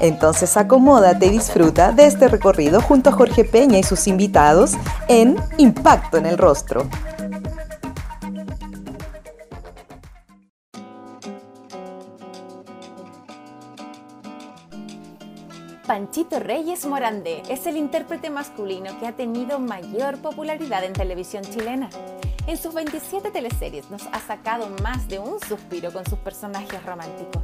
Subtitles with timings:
[0.00, 4.72] Entonces acomódate y disfruta de este recorrido junto a Jorge Peña y sus invitados
[5.08, 6.88] en Impacto en el Rostro.
[15.86, 21.90] Panchito Reyes Morandé es el intérprete masculino que ha tenido mayor popularidad en televisión chilena.
[22.46, 27.42] En sus 27 teleseries nos ha sacado más de un suspiro con sus personajes románticos.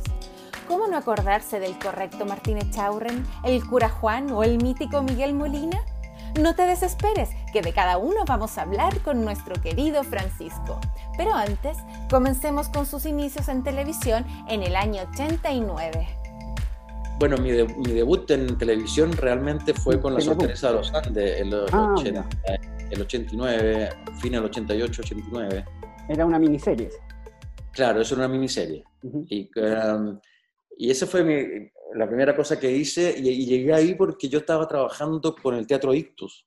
[0.68, 5.80] ¿Cómo no acordarse del correcto Martínez Chaurren, el cura Juan o el mítico Miguel Molina?
[6.40, 10.80] No te desesperes, que de cada uno vamos a hablar con nuestro querido Francisco.
[11.16, 11.78] Pero antes,
[12.10, 16.06] comencemos con sus inicios en televisión en el año 89.
[17.18, 21.94] Bueno, mi, debut en televisión realmente fue con La Sorpresa de los Andes, el, ah,
[22.90, 23.88] el 89,
[24.20, 25.64] fin del 88, 89.
[26.08, 26.90] Era una miniserie.
[27.70, 28.84] Claro, eso era una miniserie.
[29.28, 30.18] y, um,
[30.76, 35.34] y esa fue la primera cosa que hice y, llegué ahí porque yo estaba trabajando
[35.34, 36.46] con el Teatro Ictus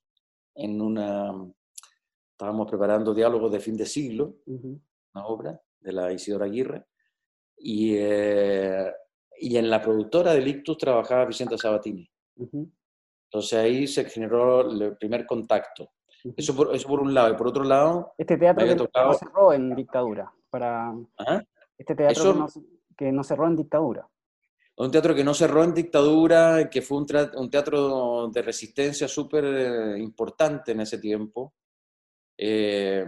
[0.54, 1.32] en una...
[2.30, 6.86] Estábamos preparando diálogos de fin de siglo, una obra de la Isidora Aguirre,
[7.58, 8.90] y, eh,
[9.36, 12.08] y en la productora del Ictus trabajaba Vicente Sabatini.
[12.36, 15.92] Entonces ahí se generó el primer contacto.
[16.34, 17.34] eso, por, eso por un lado.
[17.34, 18.14] Y por otro lado...
[18.16, 20.32] Este teatro que no cerró en dictadura.
[20.48, 20.94] Para...
[21.18, 21.42] ¿Ah?
[21.76, 22.46] Este teatro
[22.96, 24.08] que no cerró en dictadura
[24.84, 29.98] un teatro que no cerró en dictadura, que fue un, teatro de resistencia súper eh,
[29.98, 31.54] importante en ese tiempo.
[32.38, 33.04] Eh,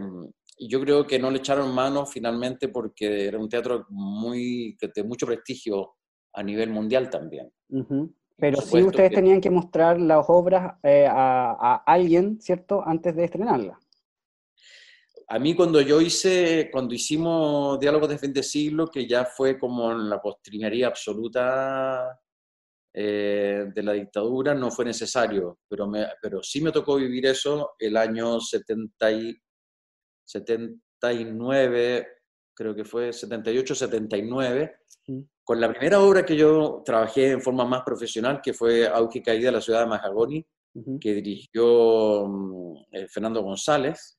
[0.58, 5.02] y yo creo que no le echaron mano finalmente porque era un teatro muy, de
[5.02, 5.94] mucho prestigio
[6.34, 7.50] a nivel mundial también.
[8.36, 13.24] Pero sí ustedes tenían que mostrar las obras eh, a, a, alguien, ¿cierto?, antes de
[13.24, 13.81] estrenarlas
[15.32, 19.58] a mí cuando yo hice, cuando hicimos Diálogos de fin de siglo, que ya fue
[19.58, 22.20] como en la postrimería absoluta
[22.92, 27.70] eh, de la dictadura, no fue necesario, pero, me, pero sí me tocó vivir eso
[27.78, 29.08] el año 70
[30.26, 32.08] 79,
[32.54, 34.76] creo que fue 78, 79,
[35.42, 39.22] con la primera obra que yo trabajé en forma más profesional, que fue Auge y
[39.22, 40.46] Caída de la ciudad de Mahagoni,
[41.00, 44.18] que dirigió mm, eh, Fernando González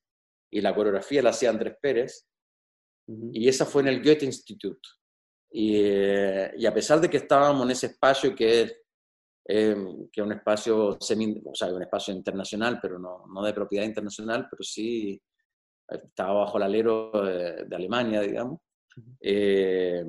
[0.53, 2.27] y la coreografía la hacía Andrés Pérez,
[3.07, 4.87] y esa fue en el Goethe Institute.
[5.51, 8.75] Eh, y, a pesar de que estábamos en ese espacio que es,
[9.47, 9.75] eh,
[10.11, 13.85] que es un espacio semi, o sea, un espacio internacional, pero no, no de propiedad
[13.85, 15.19] internacional, pero sí
[15.87, 18.59] estaba bajo el alero de, Alemania, digamos.
[19.19, 20.05] Eh,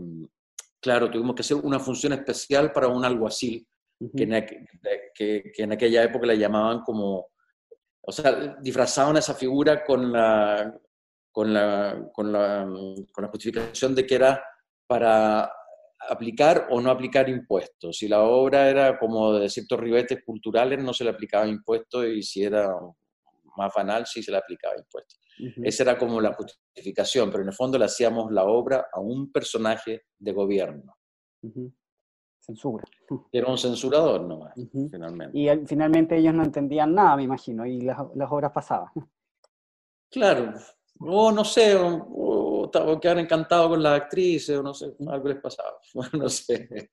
[0.81, 3.67] claro, tuvimos que hacer una función especial para un alguacil,
[4.15, 4.27] que,
[5.15, 7.29] que, que, en aquella época le llamaban como
[8.07, 10.79] o sea, disfrazaban esa figura con la,
[11.33, 12.67] con la, con la,
[13.13, 14.45] con la justificación de que era
[14.87, 15.51] para
[16.09, 17.97] aplicar o no aplicar impuestos.
[17.97, 22.23] Si la obra era como de ciertos ribetes culturales, no se le aplicaba impuestos y
[22.23, 22.71] si era
[23.57, 25.19] más banal, sí se le aplicaba impuestos.
[25.63, 29.33] Esa era como la justificación, pero en el fondo le hacíamos la obra a un
[29.33, 30.97] personaje de gobierno
[32.45, 32.85] censura.
[33.33, 34.55] Era un censurador nomás,
[34.91, 35.39] finalmente.
[35.39, 38.91] Y finalmente ellos no entendían nada, me imagino, y las, las obras pasaban.
[40.11, 40.55] Claro,
[41.01, 45.79] o no sé, o, quedaban encantados con las actrices, o no sé, algo les pasaba,
[46.13, 46.91] no sé.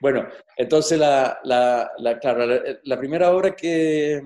[0.00, 4.22] Bueno, entonces la, la, la, claro, la, primera obra que,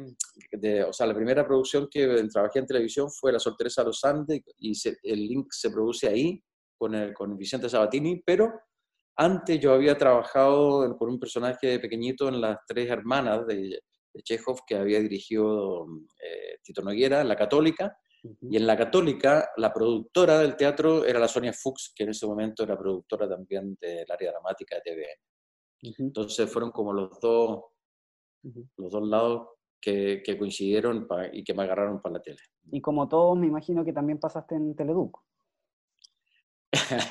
[0.87, 4.43] o sea, la primera producción que trabajé en televisión fue La Sorteresa de los Andes
[4.59, 4.73] y
[5.03, 6.43] el link se produce ahí
[6.77, 8.61] con, el, con Vicente Sabatini, pero
[9.17, 13.81] antes yo había trabajado con un personaje pequeñito en Las Tres Hermanas de,
[14.23, 15.87] Chekhov que había dirigido
[16.23, 17.99] eh, Tito Noguera, La Católica,
[18.41, 22.27] y en La Católica la productora del teatro era la Sonia Fuchs, que en ese
[22.27, 25.95] momento era productora también del área dramática de TVN.
[25.99, 27.65] Entonces fueron como los dos,
[28.43, 29.49] los dos lados
[29.81, 32.41] que, que coincidieron y que me agarraron para la tele.
[32.73, 35.21] Y como todos, me imagino que también pasaste en Teleduc.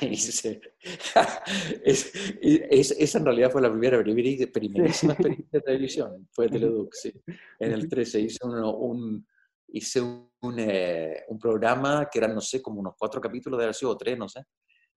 [1.84, 7.12] es, es, esa en realidad fue la primera, primerísima experiencia de televisión, fue Teleduc, sí.
[7.58, 9.26] En el 13 hice, un,
[9.68, 13.74] hice un, eh, un, programa que eran, no sé, como unos cuatro capítulos de haber
[13.74, 14.44] sido tres, no sé,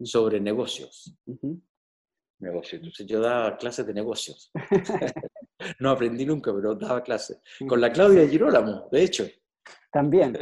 [0.02, 1.16] sobre negocios.
[2.40, 2.82] Negocios.
[2.82, 4.52] Entonces yo daba clases de negocios.
[5.80, 7.42] no aprendí nunca, pero daba clases.
[7.68, 9.28] Con la Claudia Girolamo, de hecho.
[9.92, 10.38] También.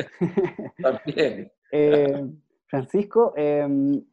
[0.82, 1.52] También.
[1.72, 2.24] Eh,
[2.68, 4.04] Francisco, em,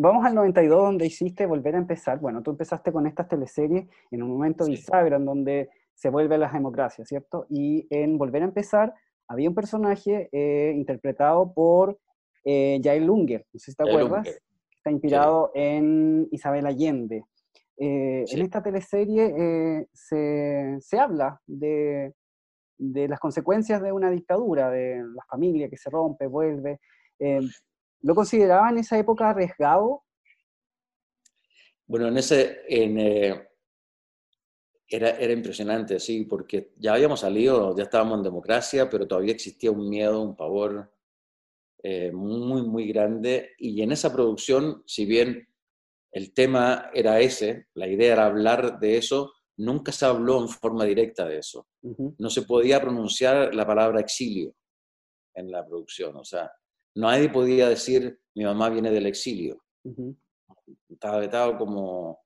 [0.00, 2.18] vamos al 92 donde hiciste Volver a empezar.
[2.20, 6.38] Bueno, tú empezaste con estas teleseries en un momento bisagra en donde se vuelve a
[6.38, 7.46] las democracias, ¿cierto?
[7.50, 8.94] Y en Volver a empezar
[9.26, 11.98] había un personaje eh, interpretado por
[12.44, 14.26] eh, Jael Lunger, no sé si te acuerdas,
[14.70, 17.24] está inspirado en Isabel Allende.
[17.76, 22.14] Eh, en esta teleserie se, se, habla de,
[22.78, 26.80] de, las consecuencias de una dictadura, de la familia que se rompe, vuelve.
[28.00, 30.04] ¿Lo consideraba en esa época arriesgado?
[31.86, 32.98] Bueno, en ese, en,
[34.88, 39.70] era, era impresionante, sí, porque ya habíamos salido, ya estábamos en democracia, pero todavía existía
[39.70, 40.92] un miedo, un pavor
[41.82, 43.50] eh, muy, muy grande.
[43.58, 45.48] Y en esa producción, si bien
[46.10, 50.84] el tema era ese, la idea era hablar de eso, nunca se habló en forma
[50.84, 51.68] directa de eso.
[52.18, 54.54] No se podía pronunciar la palabra exilio
[55.34, 56.16] en la producción.
[56.16, 56.50] O sea,
[56.94, 59.62] nadie podía decir mi mamá viene del exilio.
[60.88, 62.20] Estaba vetado como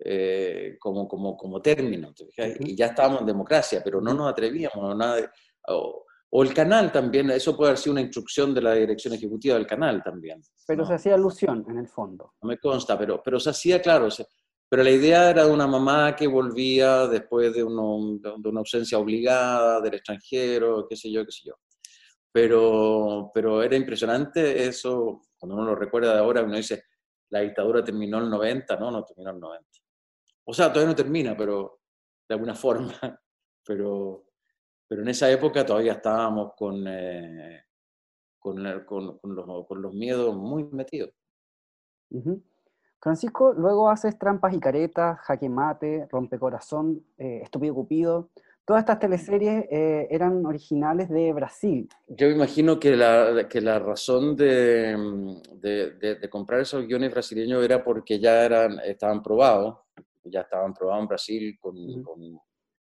[0.00, 2.12] eh, como, como, como término.
[2.60, 4.96] Y ya estábamos en democracia, pero no nos atrevíamos.
[4.96, 5.32] Nada
[5.68, 6.04] o,
[6.42, 10.02] el canal también, eso puede haber sido una instrucción de la dirección ejecutiva del canal
[10.02, 10.42] también.
[10.66, 12.34] Pero se hacía alusión en el fondo.
[12.42, 14.08] No me consta, pero, pero se hacía, claro.
[14.68, 18.98] pero la idea era de una mamá que volvía después de, uno, de una ausencia
[18.98, 21.54] obligada del extranjero, qué sé yo, qué sé yo.
[22.36, 26.84] Pero, pero era impresionante eso, cuando uno lo recuerda de ahora, uno dice,
[27.30, 29.66] la dictadura terminó en el 90, no, no terminó en el 90.
[30.44, 31.80] O sea, todavía no termina, pero
[32.28, 32.92] de alguna forma.
[33.64, 34.26] Pero,
[34.86, 37.64] pero en esa época todavía estábamos con, eh,
[38.38, 41.14] con, los, con, los, miedos muy metidos.
[43.00, 48.28] Francisco, luego haces Trampas y Caretas, Jaque Mate, Rompecorazón, eh, Estúpido Cupido.
[48.66, 51.88] Todas estas teleseries eh, eran originales de Brasil.
[52.08, 54.96] Yo imagino que la, que la razón de,
[55.54, 59.86] de, de, comprar esos guiones brasileños era porque ya eran, estaban probados
[60.30, 61.76] ya estaban probados en Brasil, con,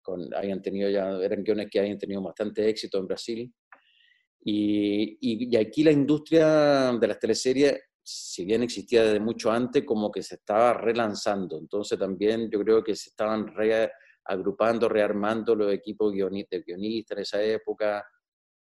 [0.02, 3.54] con, hayan tenido ya, eran guiones que hayan tenido bastante éxito en Brasil.
[4.42, 10.10] Y, y, aquí la industria de las teleseries, si bien existía desde mucho antes, como
[10.10, 11.58] que se estaba relanzando.
[11.58, 13.48] Entonces también yo creo que se estaban
[14.28, 18.06] reagrupando, rearmando los equipos guionistas, guionistas en esa época.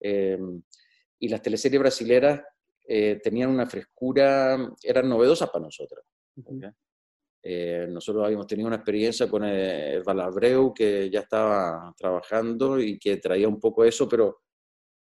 [0.00, 0.62] Em,
[1.18, 2.42] y las teleseries brasileras
[2.86, 6.04] eh, tenían una frescura, eran novedosas para nosotros.
[7.42, 13.18] Eh, nosotros habíamos tenido una experiencia con el, Valabreu que ya estaba trabajando y que
[13.18, 14.42] traía un poco eso, pero,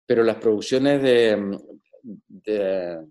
[0.05, 1.59] pero las producciones de,
[2.03, 3.07] de,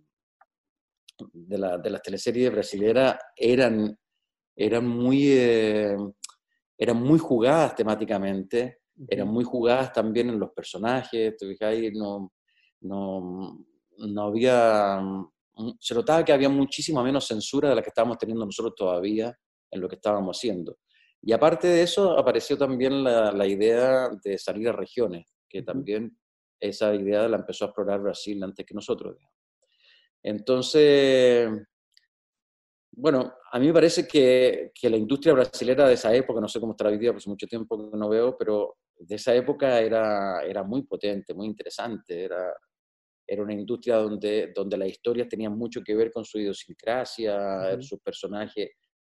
[1.32, 1.58] de,
[1.90, 3.98] las teleseries brasileñas eran,
[4.56, 5.96] eran, muy, eh,
[6.78, 11.36] eran muy jugadas temáticamente, eran muy jugadas también en los personajes,
[11.94, 12.32] No,
[12.82, 13.66] no,
[13.98, 15.02] no había
[15.58, 19.38] Mm, se notaba que había muchísima menos censura de la que estábamos teniendo nosotros todavía
[19.72, 20.78] en lo que estábamos haciendo.
[21.22, 26.18] Y aparte de eso, apareció también la, idea de salir a regiones, que también
[26.60, 29.18] esa idea la empezó a explorar Brasil antes que nosotros.
[30.22, 31.50] Entonces,
[32.98, 36.60] bueno, a mí me parece que, que, la industria brasilera de esa época, no sé
[36.60, 40.42] cómo estará hoy día, pues mucho tiempo que no veo, pero de esa época era,
[40.44, 42.54] era muy potente, muy interesante, era,
[43.28, 48.00] era una industria donde, donde las historias tenían mucho que ver con su idiosincrasia, sus
[48.00, 48.72] personajes,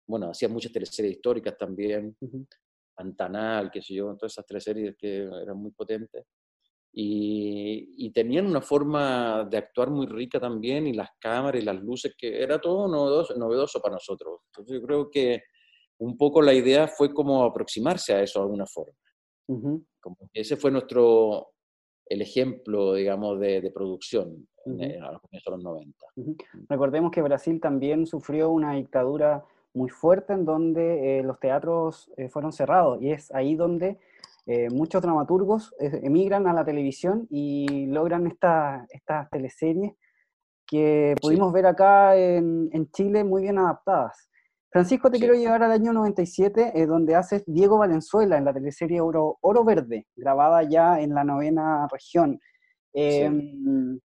[0.07, 2.17] bueno, hacían muchas teleseries históricas también,
[2.95, 6.25] Pantanal, qué sé yo, todas esas teleseries que eran muy potentes.
[6.93, 11.81] Y, y, tenían una forma de actuar muy rica también, y las cámaras y las
[11.81, 14.41] luces, que era todo novedoso, novedoso para nosotros.
[14.47, 15.41] Entonces yo creo que
[16.01, 18.95] un poco la idea fue como aproximarse a eso de alguna forma.
[19.47, 21.53] como ese fue nuestro,
[22.07, 26.07] el ejemplo, digamos, de, producción a los de los 90.
[26.69, 29.45] Recordemos que Brasil también sufrió una dictadura
[29.75, 33.99] muy fuerte en donde eh, los teatros eh, fueron cerrados y es ahí donde
[34.51, 39.93] eh, muchos dramaturgos emigran a la televisión y logran estas teleseries
[40.67, 44.29] que pudimos ver acá en, en Chile muy bien adaptadas.
[44.73, 49.01] Francisco, te quiero llevar al año 97, eh, donde haces Diego Valenzuela en la teleserie
[49.01, 52.41] Oro, Oro Verde, grabada ya en la novena región.
[52.93, 54.01] Em,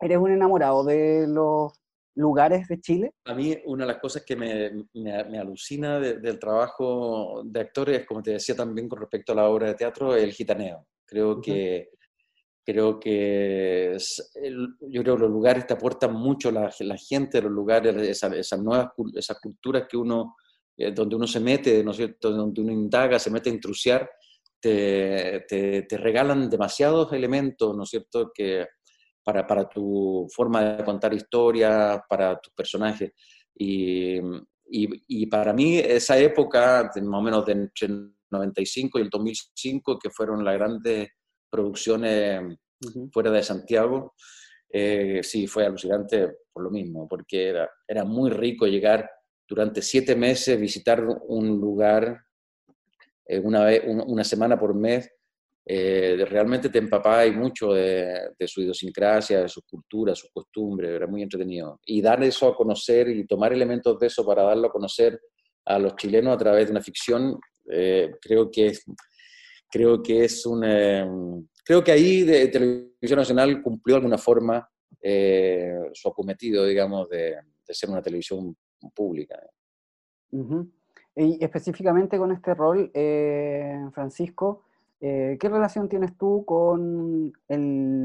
[0.00, 1.78] ¿Eres un enamorado de los
[2.18, 3.12] lugares de Chile?
[3.24, 8.22] A mí una de las cosas que me, me, alucina del trabajo de actores, como
[8.22, 10.86] te decía también con respecto a la obra de teatro, el gitaneo.
[11.06, 11.90] Creo que
[12.68, 13.96] creo que
[14.90, 18.60] yo creo que los lugares te aportan mucho la, la gente de los lugares, esas,
[18.60, 20.36] nuevas esas culturas que uno,
[20.76, 22.30] eh, donde uno se mete, ¿no es cierto?
[22.30, 24.10] donde uno indaga, se mete a intrusiar,
[24.60, 28.66] te, te, regalan demasiados elementos, ¿no es cierto?, que
[29.28, 33.12] para, para tu forma de contar historias, para tus personajes.
[33.54, 34.18] Y,
[34.70, 39.98] y, para mí esa época, más o menos de entre el 95 y el 2005,
[39.98, 41.10] que fueron las grandes
[41.50, 42.56] producciones
[43.12, 44.14] fuera de Santiago,
[44.70, 49.10] eh, sí, fue alucinante por lo mismo, porque era, era muy rico llegar
[49.46, 52.18] durante siete meses, visitar un lugar
[53.26, 55.10] eh, una, vez, una semana por mes,
[55.70, 61.06] eh, realmente te empapabas mucho de, de, su idiosincrasia, de su cultura, sus costumbres, era
[61.06, 61.78] muy entretenido.
[61.84, 65.20] Y dar eso a conocer y tomar elementos de eso para darlo a conocer
[65.66, 67.38] a los chilenos a través de una ficción,
[67.70, 68.82] eh, creo que es,
[69.70, 71.46] creo que es un...
[71.62, 74.66] creo que ahí de Televisión Nacional cumplió de alguna forma
[75.92, 78.56] su acometido, digamos, de, de, ser una televisión
[78.94, 79.38] pública.
[81.20, 84.64] Y específicamente con este rol, eh, Francisco,
[85.00, 87.60] eh, ¿qué relación tienes tú con el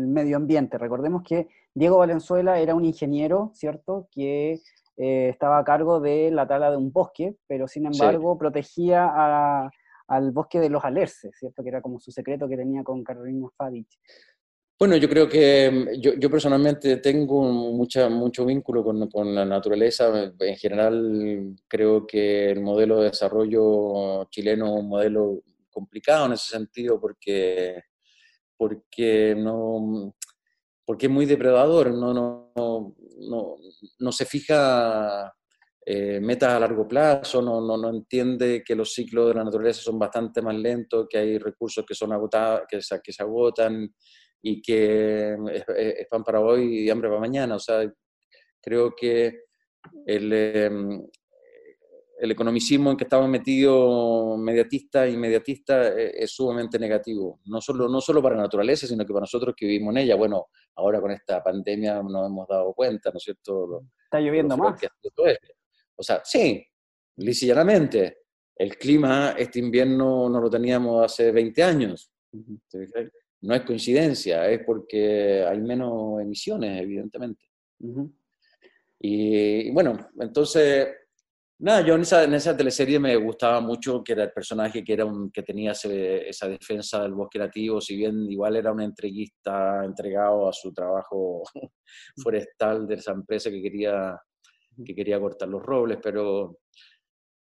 [0.07, 0.77] medio ambiente?
[0.77, 4.07] Recordemos que Diego Valenzuela era un ingeniero, ¿cierto?
[4.11, 4.59] Que
[4.97, 9.71] eh, estaba a cargo de la tala de un bosque, pero sin embargo protegía
[10.07, 11.63] al bosque de los alerces, ¿cierto?
[11.63, 13.99] Que era como su secreto que tenía con Carolina Fadich.
[14.77, 20.31] Bueno, yo creo que yo, yo personalmente tengo mucha, mucho vínculo con, con, la naturaleza.
[20.39, 25.41] En general, creo que el modelo de desarrollo chileno es un modelo
[25.73, 27.81] complicado en ese sentido porque,
[28.55, 30.15] porque, no,
[30.85, 33.55] porque es muy depredador, no, no, no,
[33.99, 35.33] no se fija
[35.85, 39.81] eh, metas a largo plazo, no, no, no, entiende que los ciclos de la naturaleza
[39.81, 43.93] son bastante más lentos, que hay recursos que, son agotados, que, se, que se agotan
[44.41, 47.55] y que es, pan para hoy y hambre para mañana.
[47.55, 47.91] O sea,
[48.61, 49.41] creo que
[50.05, 51.05] el, em,
[52.19, 57.87] el economicismo en que estamos metidos mediatista y mediatista e, es, sumamente negativo, no solo,
[57.89, 60.15] no solo para la naturaleza, sino que para nosotros que vivimos en ella.
[60.15, 63.83] Bueno, ahora con esta pandemia nos hemos dado cuenta, ¿no es cierto?
[64.03, 64.79] Está lloviendo más.
[65.95, 66.65] O sea, sí,
[67.17, 68.19] llanamente.
[68.55, 72.11] El clima este invierno no lo teníamos hace 20 años
[73.43, 77.43] no es coincidencia, es porque hay menos emisiones, evidentemente.
[78.99, 80.87] y, bueno, entonces,
[81.59, 84.93] nada, yo en esa, en esa, teleserie me gustaba mucho que era el personaje que,
[84.93, 89.83] era un, que tenía esa defensa del bosque nativo, si bien igual era un entreguista
[89.85, 91.43] entregado a su trabajo
[92.23, 94.19] forestal de esa empresa que quería,
[94.85, 96.59] que quería cortar los robles, pero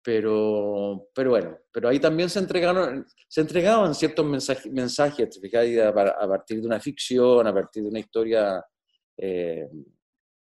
[0.08, 6.62] pero, pero bueno, pero ahí también se, entregaron, se entregaban ciertos mensajes, mensajes a, partir
[6.62, 8.64] de una ficción, a partir de una historia,
[9.18, 9.68] eh,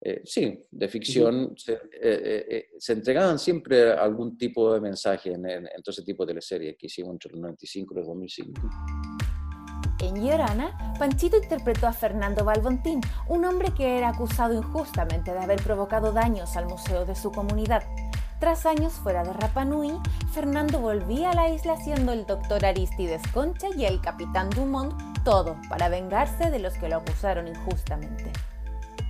[0.06, 1.56] eh, sí, de ficción,
[2.02, 6.76] eh, se, entregaban siempre algún tipo de mensaje en, en, todo ese tipo de teleseries
[6.78, 8.62] que hicimos entre el 95 y el 2005.
[10.00, 15.64] En Llorana, Panchito interpretó a Fernando Balbontín, un hombre que era acusado injustamente de haber
[15.64, 17.84] provocado daños al museo de su comunidad.
[18.42, 19.94] Tras años fuera de Rapanui,
[20.34, 24.94] Fernando volvía a la isla siendo el doctor Aristides Concha y el capitán Dumont,
[25.24, 28.34] todo para vengarse de los que lo acusaron injustamente.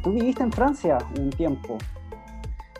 [0.03, 1.77] Tú viviste en Francia un tiempo.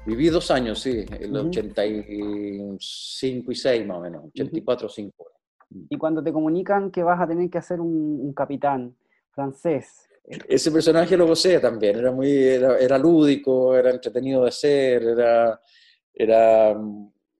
[0.05, 5.25] Viví dos años, sí, el 85 y 6 más o menos, 84 o 5.
[5.89, 8.93] Y cuando te comunican que vas a tener que hacer un, capitán
[9.31, 15.61] francés, ese personaje lo gocé también, era muy, era, lúdico, era entretenido de hacer, era,
[16.13, 16.77] era,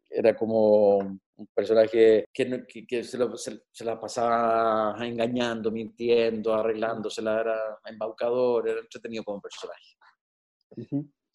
[0.10, 7.80] era como un personaje que, que, se, lo, se, la pasaba engañando, mintiendo, arreglándosela, era
[7.86, 9.98] embaucador, era entretenido como personaje.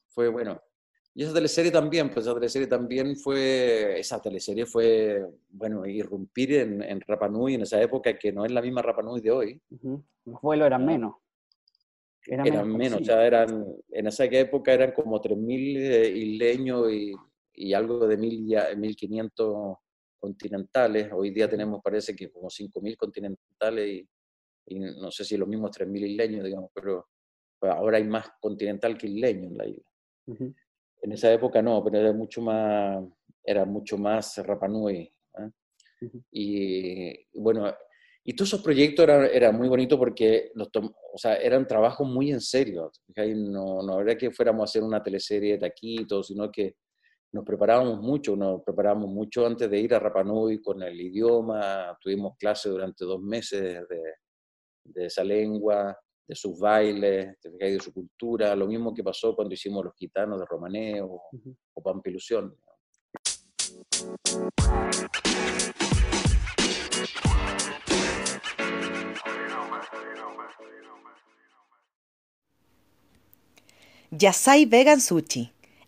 [0.09, 0.61] Fue bueno.
[1.15, 6.83] Y esa teleserie también, pues esa teleserie también fue, esa teleserie fue, bueno, irrumpir en,
[6.83, 9.61] en Rapanui en esa época que no es la misma Rapanui de hoy.
[10.25, 11.17] Los vuelos eran menos.
[12.25, 17.15] Eran, menos, o sea, eran, en esa época eran como 3.000 eh, isleños y
[17.59, 19.79] y algo de 1.500
[20.19, 21.11] continentales.
[21.13, 24.05] Hoy día tenemos, parece que como 5.000 continentales
[24.67, 27.09] y, no sé si los mismos 3.000 isleños, digamos, pero
[27.63, 29.91] ahora hay más continental que isleño en la isla.
[31.01, 33.03] En esa época no, pero era mucho más,
[33.43, 35.11] era mucho más Rapanui.
[35.39, 35.51] ¿eh?
[36.31, 37.75] Y bueno,
[38.25, 42.31] y todos esos proyectos eran, era muy bonitos porque los o sea, eran trabajos muy
[42.31, 42.93] en serio.
[43.17, 46.77] No, no habría que fuéramos a hacer una teleserie de taquitos, sino que
[47.33, 52.37] nos preparábamos mucho, nos preparábamos mucho antes de ir a Rapanui con el idioma, tuvimos
[52.39, 58.95] clases durante dos meses de, esa lengua, de sus bailes, de su cultura, lo mismo
[58.95, 61.21] que pasó cuando hicimos los gitanos de Romaneo
[61.75, 62.57] o Pampilusión.
[74.11, 75.58] Yasai Vegan Sushi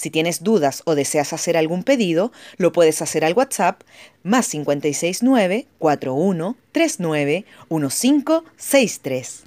[0.00, 3.82] Si tienes dudas o deseas hacer algún pedido, lo puedes hacer al WhatsApp
[4.22, 9.44] más 569 41 39 1563.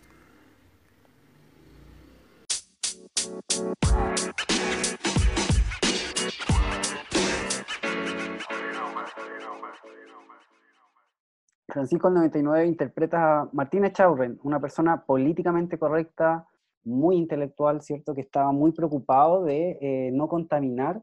[11.68, 16.46] Francisco el 99 interpreta a Martina Chaurren, una persona políticamente correcta,
[16.84, 18.14] muy intelectual, ¿cierto?
[18.14, 21.02] Que estaba muy preocupado de eh, no contaminar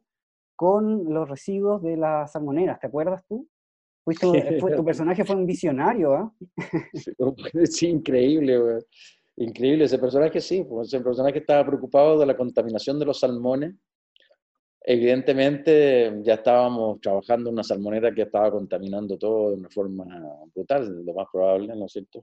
[0.56, 3.48] con los residuos de las salmoneras, ¿te acuerdas tú?
[4.18, 4.32] tu
[4.84, 6.32] personaje fue un visionario, ¿ah?
[7.64, 8.84] Sí, increíble,
[9.36, 9.84] increíble.
[9.84, 13.74] Ese personaje sí, pues, ese personaje estaba preocupado de la contaminación de los salmones.
[14.82, 20.06] Evidentemente ya estábamos trabajando en una salmonera que estaba contaminando todo de una forma
[20.54, 22.22] brutal, lo más probable, ¿no es cierto?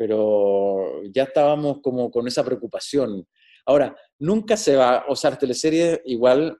[0.00, 3.22] Pero ya estábamos como con esa preocupación.
[3.66, 6.58] Ahora, nunca se va, o sea, las teleseries igual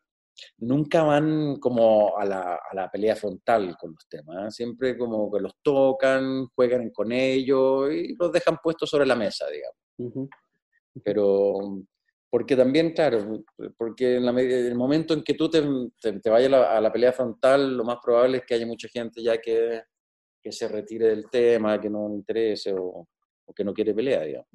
[0.58, 4.50] nunca van como a la, a la pelea frontal con los temas, ¿eh?
[4.50, 9.46] siempre como que los tocan, juegan con ellos y los dejan puestos sobre la mesa,
[9.48, 10.28] digamos.
[11.02, 11.82] Pero,
[12.28, 13.42] porque también, claro,
[13.78, 15.62] porque en, la, el momento en que tú te,
[15.98, 19.38] te, vayas a la, pelea frontal, lo más probable es que haya mucha gente ya
[19.38, 19.80] que,
[20.42, 23.08] que se retire del tema, que no le interese o,
[23.54, 24.48] que no quiere pelea, digamos.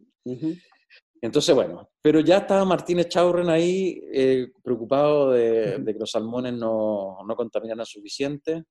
[1.22, 7.18] Entonces, bueno, pero ya estaba Martínez Chaurren ahí eh, preocupado de, que los salmones no,
[7.26, 8.64] no contaminaran suficiente.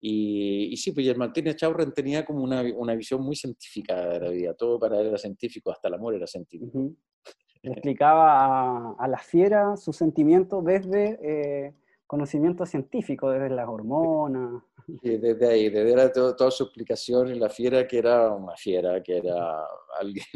[0.00, 4.20] Y, y, sí, pues el Martínez Chaurren tenía como una, una, visión muy científica de
[4.20, 4.54] la vida.
[4.54, 6.90] Todo para él era científico, hasta el amor era científico.
[7.62, 11.74] explicaba a, a, la fiera sus sentimientos desde eh,
[12.06, 14.62] conocimiento científico, desde las hormonas.
[14.86, 19.18] Y desde ahí, desde toda su explicación en la fiera, que era una fiera, que
[19.18, 19.64] era
[20.00, 20.26] alguien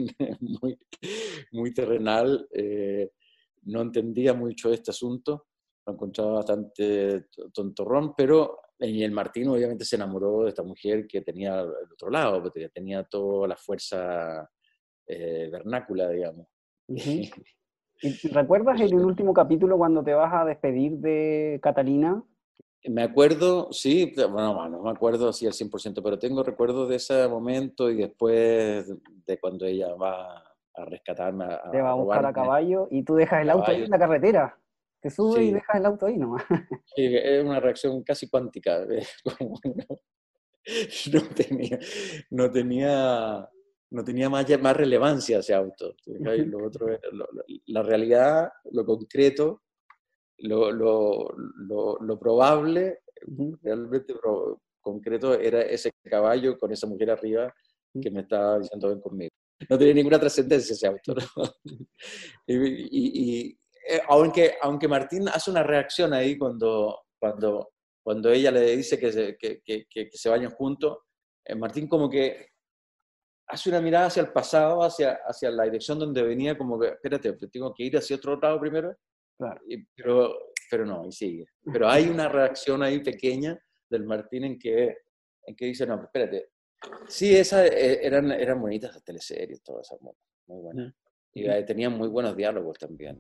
[0.41, 0.79] muy,
[1.53, 3.11] muy terrenal, eh,
[3.63, 5.49] no entendía mucho este asunto,
[5.87, 11.23] lo encontraba bastante tontorrón, pero y el Martín obviamente se enamoró de esta mujer que
[11.23, 14.49] tenía el otro lado, porque tenía toda la fuerza
[15.07, 16.47] eh, vernácula, digamos.
[18.01, 22.23] ¿Y recuerdas en el último capítulo cuando te vas a despedir de Catalina?
[22.85, 27.27] Me acuerdo, sí, bueno, no me acuerdo así al 100%, pero tengo recuerdos de ese
[27.27, 28.87] momento y después
[29.27, 31.45] de cuando ella va a rescatarme.
[31.45, 33.99] A, te va a buscar a caballo y tú dejas el auto ahí en la
[33.99, 34.59] carretera.
[35.01, 36.45] Te subes y dejas el auto ahí nomás.
[36.95, 38.87] Sí, es una reacción casi cuántica.
[41.11, 41.79] No tenía,
[42.29, 43.49] no tenía,
[43.89, 45.95] no tenía más, más relevancia ese auto.
[46.05, 46.89] Lo otro,
[47.69, 49.63] la realidad, lo concreto,
[50.39, 53.01] lo, lo, lo, probable,
[53.63, 54.15] realmente
[54.81, 57.53] concreto, era ese caballo con esa mujer arriba
[58.01, 59.31] que me estaba diciendo ven conmigo.
[59.69, 61.15] No tenía ninguna trascendencia ese auto.
[62.47, 67.71] y, eh, aunque, aunque Martín hace una reacción ahí cuando, cuando,
[68.05, 70.99] cuando ella le dice que se, que, que, que se vayan juntos,
[71.45, 72.49] eh, Martín como que
[73.49, 77.33] hace una mirada hacia el pasado, hacia, hacia la dirección donde venía, como que, espérate,
[77.49, 78.95] tengo que ir hacia otro lado primero.
[79.95, 80.37] Pero,
[80.71, 81.47] pero no, y sigue.
[81.73, 84.97] Pero hay una reacción ahí pequeña del Martín en que,
[85.47, 86.51] en que dice, no, espérate.
[87.09, 90.95] Sí, esas eh, eran, eran bonitas las teleseries, todas esas, muy buenas.
[91.35, 93.19] Y eh, tenían muy buenos diálogos también.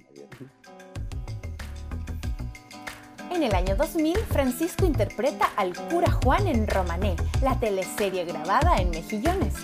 [3.30, 8.90] En el año 2000, Francisco interpreta al cura Juan en Romané, la teleserie grabada en
[8.90, 9.54] Mejillones.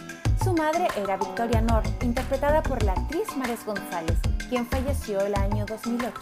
[0.55, 4.17] Madre era Victoria Nor, interpretada por la actriz Mares González,
[4.49, 6.14] quien falleció el año 2008.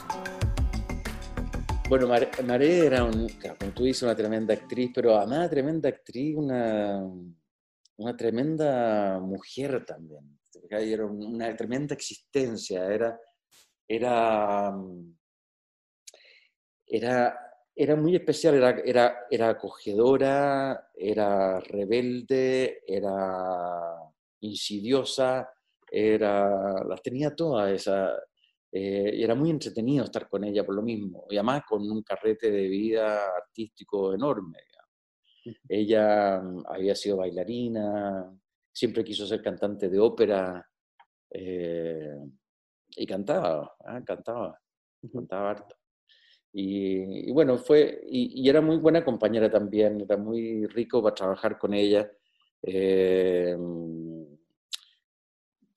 [1.91, 2.09] Bueno,
[2.45, 7.07] Maré era, un, como tú dices, una tremenda actriz, pero además tremenda actriz, una,
[7.97, 10.39] una tremenda mujer también.
[10.71, 13.21] Era una tremenda existencia, era,
[13.87, 14.75] era,
[16.87, 17.39] era,
[17.75, 24.12] era muy especial, era, era, era acogedora, era rebelde, era
[24.43, 25.49] insidiosa,
[25.91, 28.13] era, las tenía todas esas.
[28.71, 32.03] Eh, y era muy entretenido estar con ella por lo mismo, y además con un
[32.03, 34.59] carrete de vida artístico enorme.
[35.69, 38.33] Ella mm, había sido bailarina,
[38.73, 40.67] siempre quiso ser cantante de ópera
[41.31, 42.17] eh,
[42.97, 44.03] y cantaba, ¿ah?
[44.05, 44.59] cantaba,
[45.13, 45.77] cantaba harto.
[46.55, 51.73] Y, bueno, fue, y, era muy buena compañera también, era muy rico para trabajar con
[51.73, 52.11] ella.
[52.63, 53.57] Eh,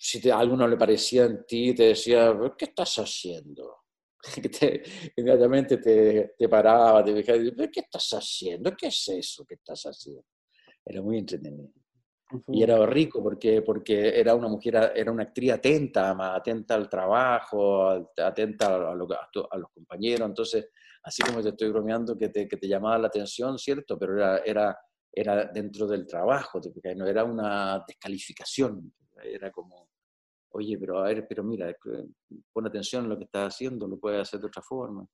[0.06, 3.78] si a alguno le parecía en ti, te decía, ¿qué estás haciendo?
[4.60, 4.84] te,
[5.18, 7.40] inmediatamente te, te, paraba, te dejaba,
[7.72, 8.76] ¿qué estás haciendo?
[8.78, 10.24] ¿Qué es eso que estás haciendo?
[10.86, 11.72] Era muy entretenido.
[12.50, 17.90] Y era rico porque, porque era una mujer, era una actriz atenta, atenta al trabajo,
[18.16, 20.28] atenta a, los compañeros.
[20.28, 20.70] Entonces,
[21.02, 23.98] así como te estoy bromeando que te, que te llamaba la atención, ¿cierto?
[23.98, 24.78] Pero era, era,
[25.12, 26.62] era dentro del trabajo,
[26.96, 29.90] no era una descalificación, era como,
[30.56, 31.74] oye, pero a ver, pero mira,
[32.54, 35.06] pon atención a lo que estás haciendo, lo puedes hacer de otra forma.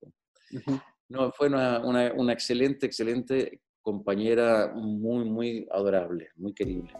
[1.09, 6.91] No, fue una, una, una excelente, excelente compañera muy, muy adorable, muy querible.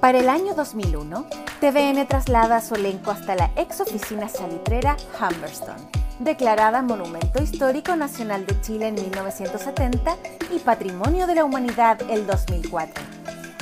[0.00, 1.26] Para el año 2001,
[1.60, 5.76] TVN traslada su elenco hasta la ex oficina salitrera Humberston,
[6.20, 10.16] declarada Monumento Histórico Nacional de Chile en 1970
[10.52, 13.02] y Patrimonio de la Humanidad el 2004.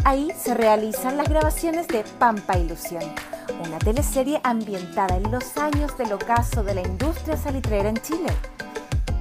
[0.04, 3.04] Ahí se realizan las grabaciones de Pampa Ilusión,
[3.61, 8.28] una teleserie ambientada en los años del ocaso de la industria salitrera en Chile.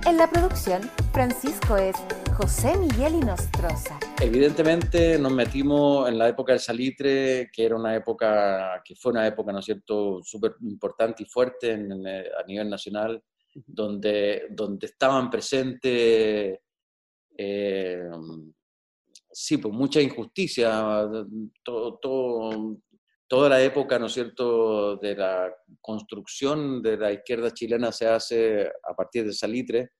[0.06, 0.82] En la producción,
[1.14, 1.96] Francisco es
[2.36, 4.00] José Miguel y Nostroza.
[4.22, 9.26] Evidentemente nos metimos en la época del salitre, que era una época, que fue una
[9.28, 16.60] época, ¿no es cierto?, súper importante y fuerte a nivel nacional, donde, donde estaban presentes,
[17.38, 18.10] eh,
[19.32, 21.08] sí, pues mucha injusticia,
[21.64, 22.78] todo,
[23.28, 28.68] toda la época, ¿no es cierto?, de la construcción de la izquierda chilena se hace
[28.68, 29.92] a partir de Salitre.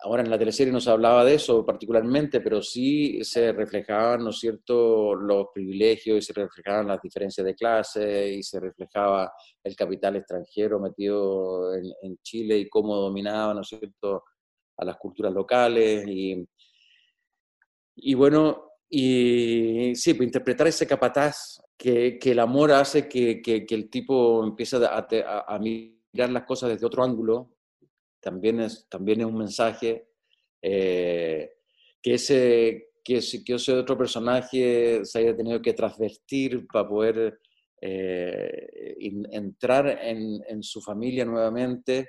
[0.00, 4.30] Ahora en la teleserie no se hablaba de eso particularmente, pero sí se reflejaban, ¿no
[4.30, 9.76] es cierto?, los privilegios y se reflejaban las diferencias de clase y se reflejaba el
[9.76, 14.24] capital extranjero metido en, en Chile y cómo dominaba, ¿no es cierto?,
[14.78, 16.46] a las culturas locales y,
[17.96, 23.66] y bueno, y sí, pues interpretar ese capataz que, que el amor hace que, que,
[23.68, 25.06] el tipo empiece a,
[25.46, 27.56] a, mirar las cosas desde otro ángulo,
[28.20, 30.08] también es, también es un mensaje.
[30.62, 31.50] Eh,
[32.02, 37.40] que, ese, que, que ese otro personaje se haya tenido que transvestir para poder
[37.80, 38.96] eh,
[39.30, 42.08] entrar en, en, su familia nuevamente.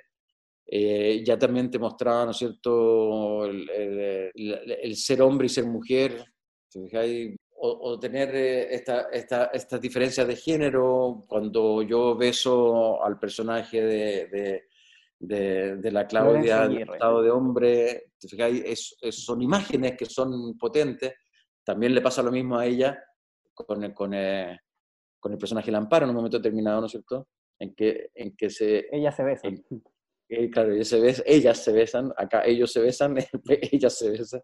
[0.66, 5.66] Eh, ya también te mostraba, ¿no es cierto?, el, el, el, ser hombre y ser
[5.66, 6.24] mujer.
[6.70, 7.36] ¿Fijáis?
[7.60, 14.62] o, tener eh, esta, esta, estas diferencias de género, cuando yo beso al personaje de,
[15.18, 21.14] de, de, la Claudia, del estado de hombre, es, son imágenes que son potentes.
[21.64, 23.02] También le pasa lo mismo a ella
[23.52, 24.56] con el, con el,
[25.18, 27.28] con el personaje Lamparo en un momento determinado, ¿no es cierto?
[27.58, 28.86] En que, en que se...
[28.92, 29.64] Ella se besan.
[30.52, 33.16] claro, ellas se, besan, ellas se besan, acá ellos se besan,
[33.72, 34.42] ellas se besan.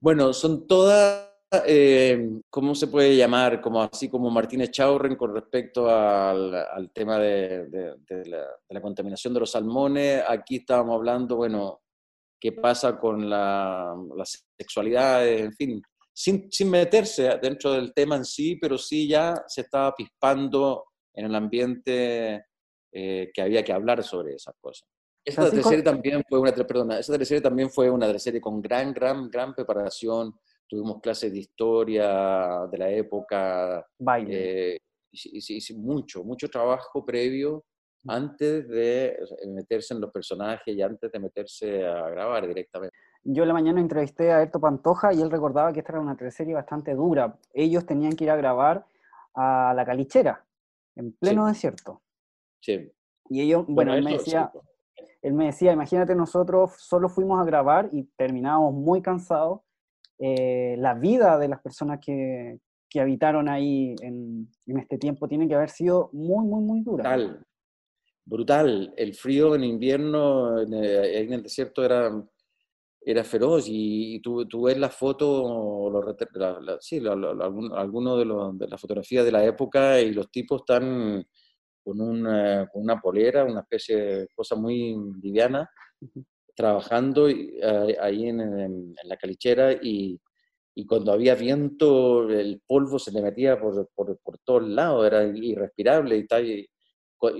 [0.00, 1.29] Bueno, son todas
[1.66, 3.60] eh, ¿cómo se puede llamar?
[3.60, 7.96] Como así como Martínez Chaurren con respecto al, tema de,
[8.68, 10.22] la, contaminación de los salmones.
[10.28, 11.80] Aquí estábamos hablando, bueno,
[12.38, 13.94] qué pasa con la,
[14.56, 15.82] sexualidad, en fin,
[16.12, 21.34] sin, meterse dentro del tema en sí, pero sí ya se estaba pispando en el
[21.34, 22.44] ambiente
[22.92, 24.88] eh, que había que hablar sobre esas cosas.
[25.24, 29.52] Esa serie también fue una, perdona, esa también fue una serie con gran, gran, gran
[29.54, 30.32] preparación
[30.70, 33.84] tuvimos clases de historia de la época.
[33.98, 34.74] Baile.
[34.74, 34.78] Eh,
[35.12, 37.64] y, mucho, mucho trabajo previo
[38.06, 42.96] antes de meterse en los personajes y antes de meterse a grabar directamente.
[43.24, 46.54] Yo la mañana entrevisté a Erto Pantoja y él recordaba que esta era una teleserie
[46.54, 47.36] bastante dura.
[47.52, 48.86] Ellos tenían que ir a grabar
[49.34, 50.46] a La Calichera,
[50.94, 52.00] en pleno desierto.
[52.60, 52.90] Sí.
[53.28, 54.50] Y ellos, bueno, él me decía,
[55.20, 59.60] él me decía, imagínate, nosotros solo fuimos a grabar y terminábamos muy cansados
[60.22, 62.58] eh, la vida de las personas que,
[62.90, 67.04] que habitaron ahí en, en, este tiempo tiene que haber sido muy, muy, muy dura.
[67.04, 67.46] Brutal,
[68.26, 68.94] brutal.
[68.96, 72.10] El frío en invierno en el, desierto era,
[73.00, 75.90] era feroz y, tú, tú, ves las fotos,
[76.34, 81.24] la, sí, algunos de, los, de las fotografías de la época y los tipos están
[81.82, 85.70] con una, con una polera, una especie de cosa muy liviana,
[86.54, 90.20] trabajando eh, ahí en, la calichera y,
[90.74, 95.24] y, cuando había viento el polvo se le metía por, por, por todos lados, era
[95.24, 96.46] irrespirable y tal.
[96.46, 96.68] Y,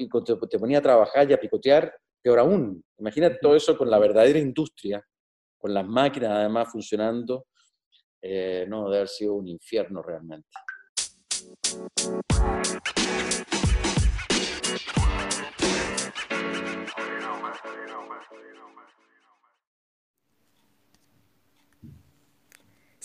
[0.08, 2.84] cuando te, ponía a trabajar y a picotear, peor aún.
[2.98, 5.02] Imagínate todo eso con la verdadera industria,
[5.58, 7.46] con las máquinas además funcionando.
[8.20, 10.48] Eh, no, debe haber sido un infierno realmente.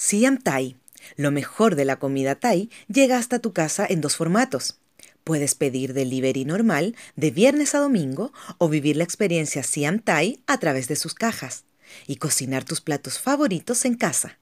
[0.05, 0.77] Siam Thai,
[1.15, 4.77] lo mejor de la comida Thai, llega hasta tu casa en dos formatos.
[5.23, 10.59] Puedes pedir delivery normal de viernes a domingo o vivir la experiencia Siam Thai a
[10.59, 11.63] través de sus cajas
[12.05, 14.37] y cocinar tus platos favoritos en casa.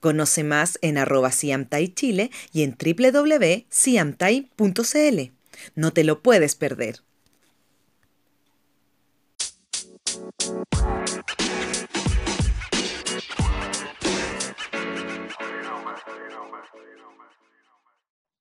[0.00, 1.50] Conoce más en arroba y
[2.62, 5.32] en www.siamthai.cl.
[5.76, 7.00] No te lo puedes perder.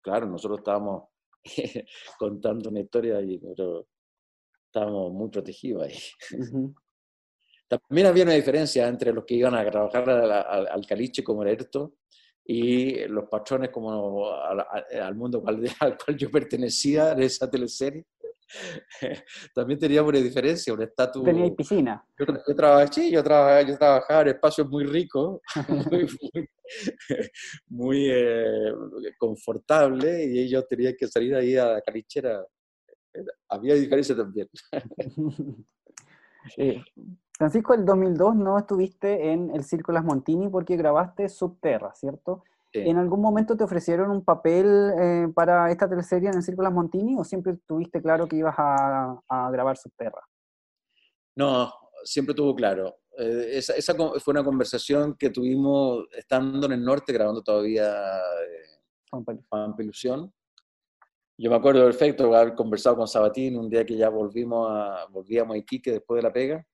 [0.02, 1.10] Claro, nosotros estábamos
[2.18, 3.40] contando una historia y
[4.66, 5.98] estábamos muy protegidos ahí.
[7.70, 11.98] También había una diferencia entre los que iban a trabajar al, caliche como Erto
[12.44, 15.44] y los patrones como al, mundo
[15.80, 18.06] al, cual yo pertenecía de esa teleserie.
[19.56, 21.24] También teníamos una diferencia, un estatus...
[21.24, 22.04] Tenía piscina.
[22.18, 25.42] Yo, trabajé, yo trabajaba, yo trabajaba en espacios muy ricos,
[27.70, 28.74] muy, eh,
[29.18, 32.44] confortables, y ellos tenían que salir ahí a la calichera.
[33.48, 34.50] Había diferencia también.
[36.56, 36.82] Eh,
[37.38, 42.44] Francisco, el 2002 no estuviste en el Circo Las Montini porque grabaste Subterra, ¿cierto?
[42.71, 46.73] ¿En algún momento te ofrecieron un papel eh, para esta teleserie en el Circo Las
[46.73, 50.21] Montini o siempre tuviste claro que ibas a, grabar Subterra?
[51.36, 52.99] No, siempre tuvo claro.
[53.17, 59.75] Eh, esa, fue una conversación que tuvimos estando en el norte, grabando todavía eh, Juan
[59.75, 60.32] Pelusión.
[61.41, 65.55] Yo me acuerdo perfecto haber conversado con Sabatín un día que ya volvimos a, volvíamos
[65.55, 66.67] a Iquique después de la pega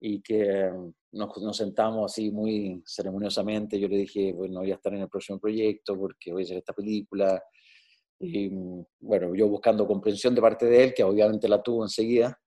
[0.00, 0.70] y que
[1.14, 3.78] nos, nos, sentamos así muy ceremoniosamente.
[3.78, 6.58] Yo le dije, bueno, voy a estar en el próximo proyecto porque voy a hacer
[6.58, 7.42] esta película.
[8.20, 8.50] Y
[9.00, 12.38] bueno, yo buscando comprensión de parte de él, que obviamente la tuvo enseguida.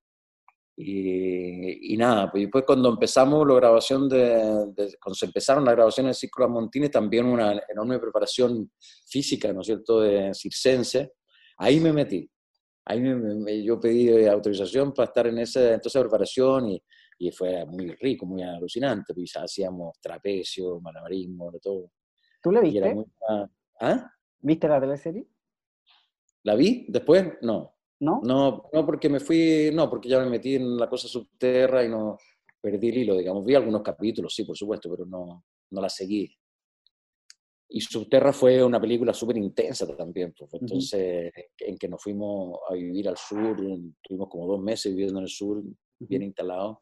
[0.79, 6.11] Y, y nada, pues después cuando empezamos la grabación de, cuando se empezaron las grabaciones
[6.11, 8.71] de Círculo Montini, también una enorme preparación
[9.07, 11.13] física, ¿no es cierto?, de circense.
[11.57, 12.29] Ahí me metí.
[12.85, 16.83] Ahí me, yo pedí autorización para estar en esa, en esa preparación y,
[17.17, 21.91] y fue muy rico, muy alucinante, pues hacíamos trapecio, malabarismo, de todo.
[22.41, 22.95] ¿Tú la viste?
[23.79, 24.11] ¿Ah?
[24.39, 25.27] ¿Viste la teleserie?
[26.43, 26.85] ¿La vi?
[26.87, 27.33] ¿Después?
[27.41, 27.73] No.
[27.99, 28.21] ¿No?
[28.23, 31.89] No, no porque me fui, no, porque ya me metí en la cosa subterra y
[31.89, 32.17] no
[32.61, 33.43] perdí el hilo, digamos.
[33.43, 36.31] Vi algunos capítulos, sí, por supuesto, pero no, no la seguí.
[37.69, 42.73] Y Subterra fue una película súper intensa también, pues, entonces, en que nos fuimos a
[42.73, 43.57] vivir al sur,
[44.01, 45.61] tuvimos como dos meses viviendo en el sur,
[45.99, 46.77] bien instalados.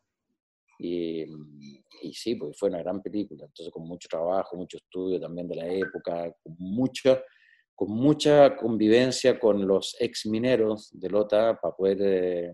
[0.77, 1.23] Y,
[2.01, 5.55] y, sí, pues fue una gran película, entonces con mucho trabajo, mucho estudio también de
[5.55, 7.21] la época, con mucha,
[7.73, 12.53] con mucha convivencia con los ex mineros de Lota para poder eh,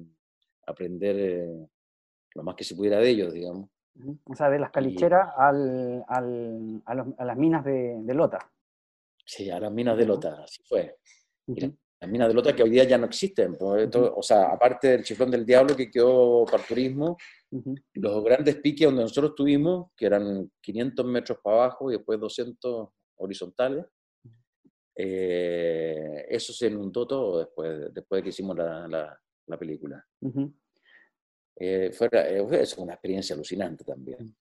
[0.68, 1.68] aprender eh,
[2.36, 3.70] lo más que se pudiera de ellos, digamos.
[4.26, 8.40] O sea, de las calicheras al, al, a, las minas de, de, Lota.
[9.26, 10.98] Sí, a las minas de Lota, así fue
[12.02, 13.56] las minas de lota que hoy día ya no existen.
[13.58, 17.16] Pues, o sea, aparte del chiflón del diablo que quedó para turismo,
[17.94, 22.90] los grandes piques donde nosotros tuvimos, que eran 500 metros para abajo y después 200
[23.18, 23.86] horizontales,
[24.96, 30.06] eh, eso se inundó todo después, después de que hicimos la, la, película.
[31.56, 34.36] Eh, fue, eh, fue una experiencia alucinante también.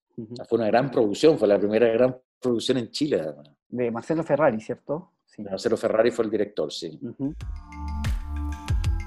[0.47, 3.21] fue una gran producción, fue la primera gran producción en Chile.
[3.67, 5.13] De Marcelo Ferrari, ¿cierto?
[5.37, 6.99] Marcelo Ferrari fue el director, sí.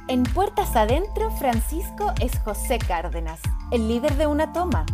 [0.06, 3.40] En Puertas Adentro, Francisco es José Cárdenas,
[3.72, 4.84] el líder de una toma.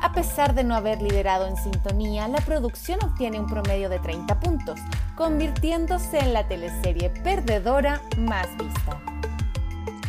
[0.00, 4.40] A pesar de no haber liderado en sintonía, la producción obtiene un promedio de 30
[4.40, 4.80] puntos,
[5.16, 9.00] convirtiéndose en la teleserie perdedora más vista.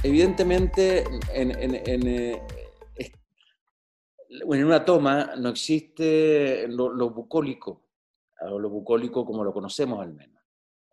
[0.02, 1.76] Evidentemente, en,
[2.08, 2.42] eh,
[4.44, 7.84] una toma no existe lo, lo bucólico,
[8.42, 10.31] lo bucólico como lo conocemos al menos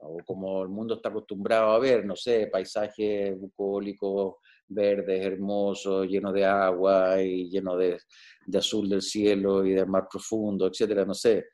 [0.00, 4.36] o como el mundo está acostumbrado a ver, no sé, paisajes bucólicos,
[4.68, 7.98] verdes, hermosos, llenos de agua y llenos de,
[8.46, 11.46] de, azul del cielo y del mar profundo, etcétera, no sé.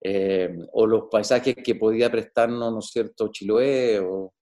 [0.00, 4.32] Eh, o los paisajes que podía prestarnos, ¿no es cierto?, Chiloé o,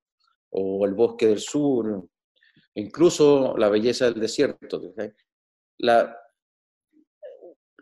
[0.51, 2.07] o el bosque del sur,
[2.75, 4.81] incluso la belleza del desierto.
[5.79, 6.17] La,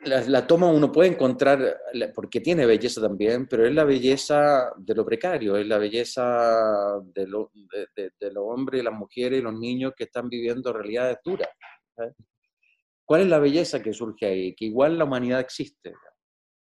[0.03, 1.79] la, toma uno puede encontrar,
[2.15, 7.27] porque tiene belleza también, pero es la belleza de lo precario, es la belleza de,
[7.27, 7.51] lo,
[7.95, 11.51] de, los hombres, las mujeres y los niños que están viviendo realidades duras.
[13.05, 14.55] ¿Cuál es la belleza que surge ahí?
[14.55, 15.93] Que igual la humanidad existe,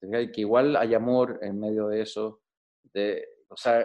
[0.00, 2.40] que igual hay amor en medio de eso,
[3.48, 3.84] o sea,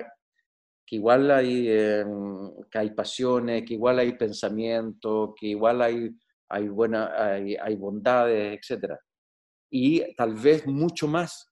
[0.85, 6.09] que igual hay, em, que hay pasiones, que igual hay pensamiento, que igual hay,
[6.49, 8.99] hay, buena, hay bondades, etcétera
[9.71, 11.47] y tal vez mucho más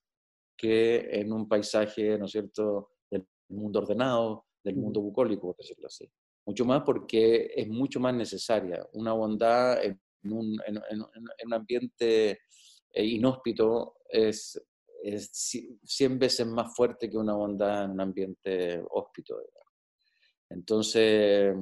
[0.55, 5.88] que en un paisaje, ¿no es cierto?, del mundo ordenado, del mundo bucólico, por decirlo
[5.88, 6.08] así.
[6.45, 8.86] Mucho más porque es mucho más necesaria.
[8.93, 10.77] Una bondad en un, en,
[11.45, 12.41] un ambiente
[12.91, 14.62] eh, inhóspito es,
[15.01, 15.29] es
[15.84, 19.38] 100 veces más fuerte que una bondad en un ambiente hóspito.
[20.49, 21.55] Entonces,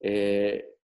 [0.00, 0.77] eh,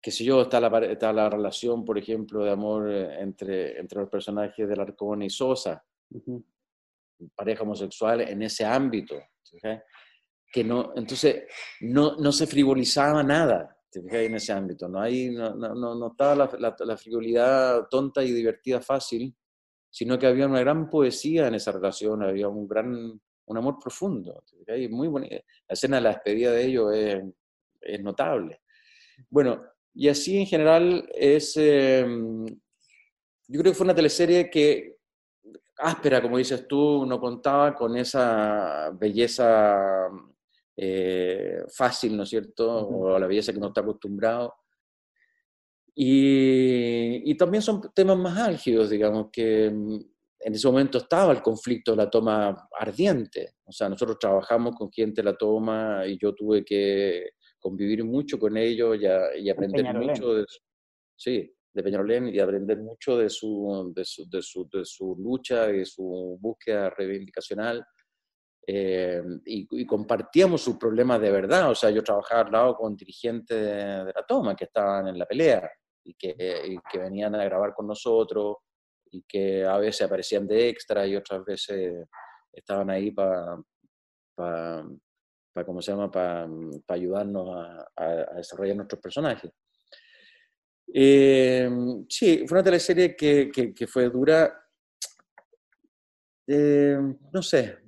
[0.00, 4.00] qué sé yo, está la, está la relación, por ejemplo, de amor eh, entre, entre
[4.00, 5.84] los personajes de Larcón y Sosa,
[7.34, 9.16] pareja homosexual en ese ámbito.
[10.50, 11.44] Que no, entonces,
[11.80, 14.88] no, no se frivolizaba nada en ese ámbito.
[14.88, 19.34] No, hay, no, no, no estaba la, la, frivolidad tonta y divertida fácil,
[19.90, 24.44] sino que había una gran poesía en esa relación, había un gran un amor profundo.
[24.90, 25.36] Muy bonito.
[25.68, 27.24] La escena de la despedida de ellos es,
[27.80, 28.60] es notable.
[29.30, 29.62] Bueno,
[29.98, 34.98] y así en general es, em, yo creo que fue una teleserie que
[35.76, 40.08] áspera, como dices tú, no contaba con esa belleza
[40.76, 42.86] eh, fácil, ¿no es cierto?
[42.88, 44.54] O la belleza que no está acostumbrado.
[45.96, 50.00] Y, y, también son temas más álgidos, digamos, que em,
[50.38, 53.54] en ese momento estaba el conflicto de la toma ardiente.
[53.64, 58.38] O sea, nosotros trabajamos con gente de la toma y yo tuve que convivir mucho
[58.38, 60.46] con ellos y, y aprender mucho de,
[61.16, 65.70] sí, de Peñarolén y aprender mucho de su, de su, de su, de su lucha
[65.70, 67.84] y su búsqueda reivindicacional.
[68.66, 71.70] Eh, y, compartíamos sus problemas de verdad.
[71.70, 75.24] O sea, yo trabajaba al lado con dirigentes de, la toma que estaban en la
[75.24, 75.70] pelea
[76.04, 76.34] y que,
[76.66, 78.56] y que venían a grabar con nosotros
[79.10, 82.06] y que a veces aparecían de extra y otras veces
[82.52, 83.56] estaban ahí para
[85.58, 86.48] para, ¿cómo se llama?, para,
[86.88, 89.50] ayudarnos a, a, desarrollar nuestros personajes.
[90.92, 91.68] Eh,
[92.08, 94.64] sí, fue una teleserie que, que, fue dura.
[96.46, 96.98] Eh,
[97.32, 97.78] no sé,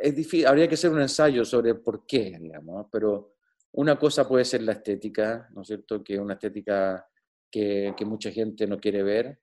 [0.00, 3.34] es difícil, habría que hacer un ensayo sobre por qué, digamos, pero
[3.72, 7.06] una cosa puede ser la estética, ¿no es cierto?, que es una estética
[7.50, 9.38] que, que mucha gente no quiere ver.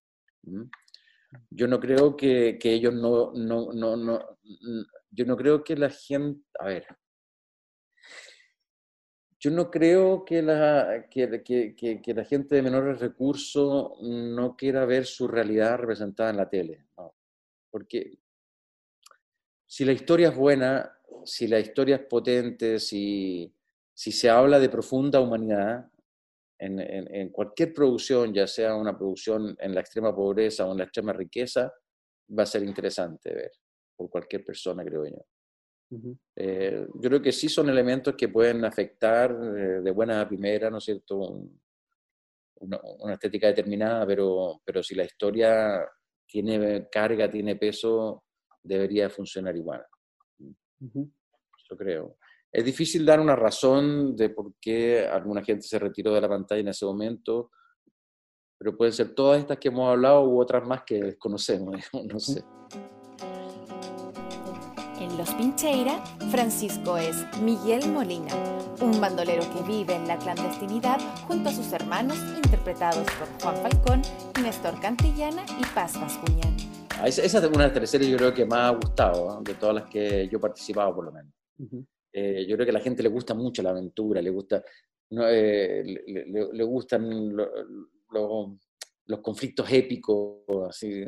[1.50, 4.39] Yo no creo que, que ellos no, no, no, no,
[5.12, 6.86] yo no creo que la gente, a ver,
[9.44, 16.30] yo no creo que la, gente de menores recursos no quiera ver su realidad representada
[16.30, 16.86] en la tele.
[17.70, 18.20] Porque
[19.66, 23.54] si la historia es buena, si la historia es potente, si,
[23.94, 25.92] se habla de profunda humanidad,
[26.58, 30.78] en, en, en, cualquier producción, ya sea una producción en la extrema pobreza o en
[30.78, 31.70] la extrema riqueza,
[32.40, 33.52] va a ser interesante ver
[33.98, 35.33] por cualquier persona, creo yo.
[36.36, 40.78] Eh, yo creo que sí son elementos que pueden afectar eh, de buena primera, ¿no
[40.78, 41.50] es cierto?,
[42.56, 45.86] una, estética determinada, pero, pero si la historia
[46.26, 48.24] tiene carga, tiene peso,
[48.62, 49.86] debería funcionar igual.
[50.80, 52.17] Yo creo.
[52.52, 56.62] Es difícil dar una razón de por qué alguna gente se retiró de la pantalla
[56.62, 57.52] en ese momento,
[58.58, 61.76] pero pueden ser todas estas que hemos hablado u otras más que desconocemos,
[62.08, 62.43] no sé.
[62.72, 62.93] En
[65.17, 68.34] Los Pincheira, Francisco es Miguel Molina,
[68.82, 74.02] un bandolero que vive en la clandestinidad junto a sus hermanos interpretados por Juan Falcón,
[74.41, 76.56] Néstor Cantillana y Paz Bascuñán.
[76.99, 79.76] Ah, esa es una de las teleseries yo creo que más ha gustado, de todas
[79.76, 81.32] las que yo he participado por lo menos.
[82.12, 84.63] Eh, yo creo que a la gente le gusta mucho la aventura, le gusta,
[85.12, 91.06] eh, le, gustan los conflictos épicos, así.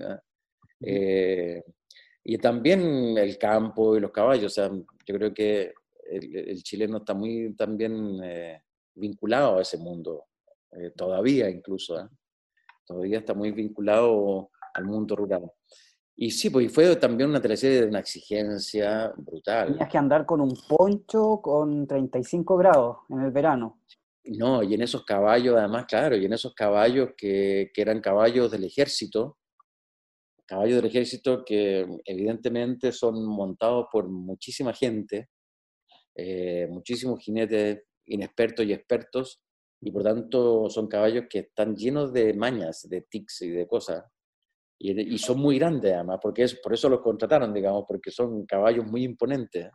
[0.79, 1.63] Eh,
[2.27, 4.51] y también el campo y los caballos.
[4.51, 5.73] O sea, yo creo que
[6.09, 8.63] el, chileno está muy también eh,
[8.95, 10.25] vinculado a ese mundo,
[10.71, 11.99] eh, todavía incluso.
[11.99, 12.07] ¿eh?
[12.83, 15.51] Todavía está muy vinculado al mundo rural.
[16.15, 19.67] Y sí, pues fue también una teleserie de una exigencia brutal.
[19.67, 23.81] Tenías que andar con un poncho con 35 grados en el verano.
[24.23, 28.49] No, y en esos caballos, además, claro, y en esos caballos que, que eran caballos
[28.49, 29.37] del ejército,
[30.45, 35.29] caballos del ejército que evidentemente son montados por muchísima gente,
[36.15, 39.41] eh, muchísimos jinetes inexpertos y expertos,
[39.81, 44.03] y por tanto son caballos que están llenos de mañas, de tics y de cosas,
[44.77, 48.85] y, son muy grandes además, porque es, por eso los contrataron, digamos, porque son caballos
[48.85, 49.69] muy imponentes.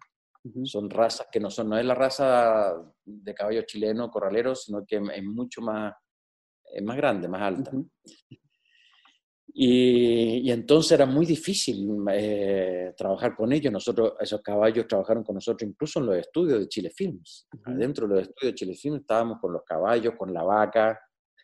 [0.64, 4.97] Son razas que no son, no es la raza de caballo chileno, corralero, sino que
[4.97, 5.93] es mucho más,
[6.73, 7.73] es más grande, más alta.
[9.53, 13.73] Y, entonces era muy difícil eh, trabajar con ellos.
[13.73, 17.49] Nosotros, esos caballos trabajaron con nosotros incluso en los estudios de Chile Films.
[17.67, 21.01] Dentro de los estudios de Chile Films estábamos con los caballos, con la vaca,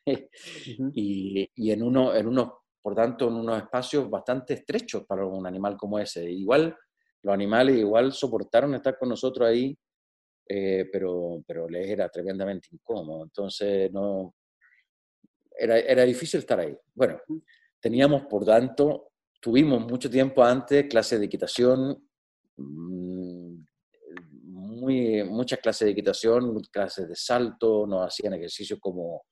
[0.06, 2.50] y, y, en, uno, en unos
[2.86, 6.30] por tanto, en unos espacios bastante estrechos para un animal como ese.
[6.30, 6.76] Igual,
[7.22, 9.76] los animales igual soportaron estar con nosotros ahí,
[10.48, 13.24] eh, pero, pero les era tremendamente incómodo.
[13.24, 14.36] Entonces, no,
[15.58, 16.76] era, era difícil estar ahí.
[16.94, 17.18] Bueno,
[17.80, 22.08] teníamos, por tanto, tuvimos mucho tiempo antes clases de equitación,
[22.56, 23.54] mm,
[24.42, 29.24] muy, muchas clases de equitación, clases de salto, nos hacían ejercicios como,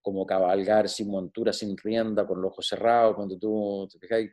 [0.00, 4.30] como cabalgar sin montura, sin rienda, con los ojos cerrados, cuando tú te fijáis,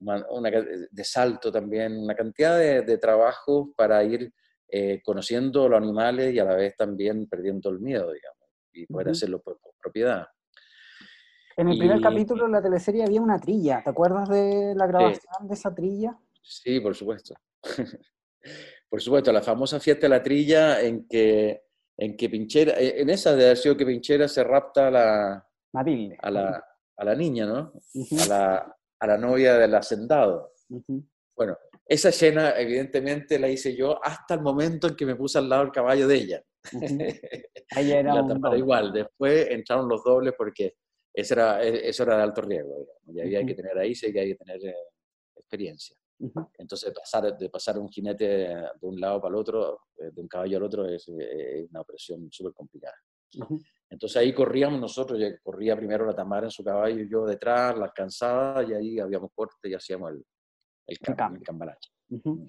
[0.00, 4.32] una, de salto también, una cantidad de, de trabajos para ir
[4.70, 9.08] eh, conociendo los animales y a la vez también perdiendo el miedo, digamos, y poder
[9.08, 10.26] hacerlo por, propiedad.
[11.58, 15.48] En el primer capítulo de la teleserie había una trilla, ¿te acuerdas de la grabación
[15.48, 16.16] de esa trilla?
[16.40, 17.34] Sí, por supuesto.
[18.88, 21.64] por supuesto, la famosa fiesta de la trilla en que,
[21.96, 25.48] en que Pinchera, eh, en esa de haber sido que Pinchera se rapta a la,
[26.20, 26.64] a la,
[26.96, 27.72] a la niña, ¿no?
[28.22, 30.52] a, la, a, la, novia del hacendado.
[31.36, 35.48] Bueno, esa escena evidentemente la hice yo hasta el momento en que me puse al
[35.48, 36.42] lado el caballo de ella.
[37.72, 40.76] Ahí era la igual, después entraron los dobles porque
[41.20, 44.20] eso era, e, eso era de alto riesgo, y había que tener ahí, sí que
[44.20, 44.74] hay que tener eh,
[45.36, 45.96] experiencia.
[46.58, 50.28] Entonces, pasar, de pasar un jinete de un lado para el otro, eh, de un
[50.28, 52.94] caballo al otro, es, eh, una operación súper complicada.
[53.90, 57.86] Entonces ahí corríamos nosotros, corría primero la Tamara en su caballo y yo detrás, la
[57.86, 60.24] alcanzaba y ahí habíamos corte y hacíamos el,
[60.86, 60.98] el,
[61.44, 61.90] cambalache.
[62.08, 62.46] Mm.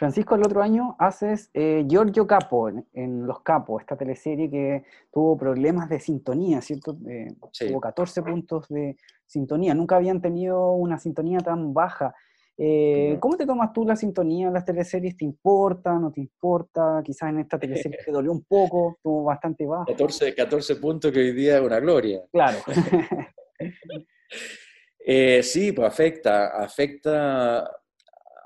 [0.00, 4.82] Francisco, el otro año haces eh, Giorgio Capo en, Los Capos, esta teleserie que
[5.12, 6.96] tuvo problemas de sintonía, ¿cierto?
[7.06, 7.28] Eh,
[7.68, 8.96] Tuvo 14 puntos de
[9.26, 12.14] sintonía, nunca habían tenido una sintonía tan baja.
[12.56, 15.18] Eh, ¿Cómo te tomas tú la sintonía en las teleseries?
[15.18, 15.92] ¿Te importa?
[15.98, 17.02] ¿No te importa?
[17.04, 19.84] Quizás en esta teleserie te dolió un poco, estuvo bastante bajo.
[19.84, 22.22] 14, 14 puntos que hoy día es una gloria.
[22.32, 22.56] Claro.
[25.42, 27.68] Sí, pues afecta, afecta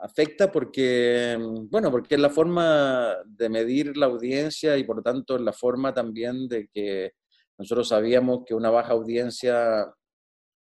[0.05, 5.03] afecta porque, mm, bueno, porque es la forma de medir la audiencia y por lo
[5.03, 7.13] tanto es la forma también de que
[7.59, 9.87] nosotros sabíamos que una baja audiencia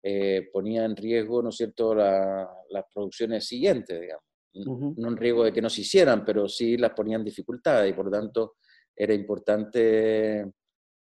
[0.02, 4.24] eh, ponía en riesgo, ¿no es cierto?, las producciones siguientes, digamos.
[4.96, 7.92] No en riesgo de que no se hicieran, pero sí las ponían en dificultad y
[7.92, 8.56] por lo tanto
[8.96, 10.50] era importante,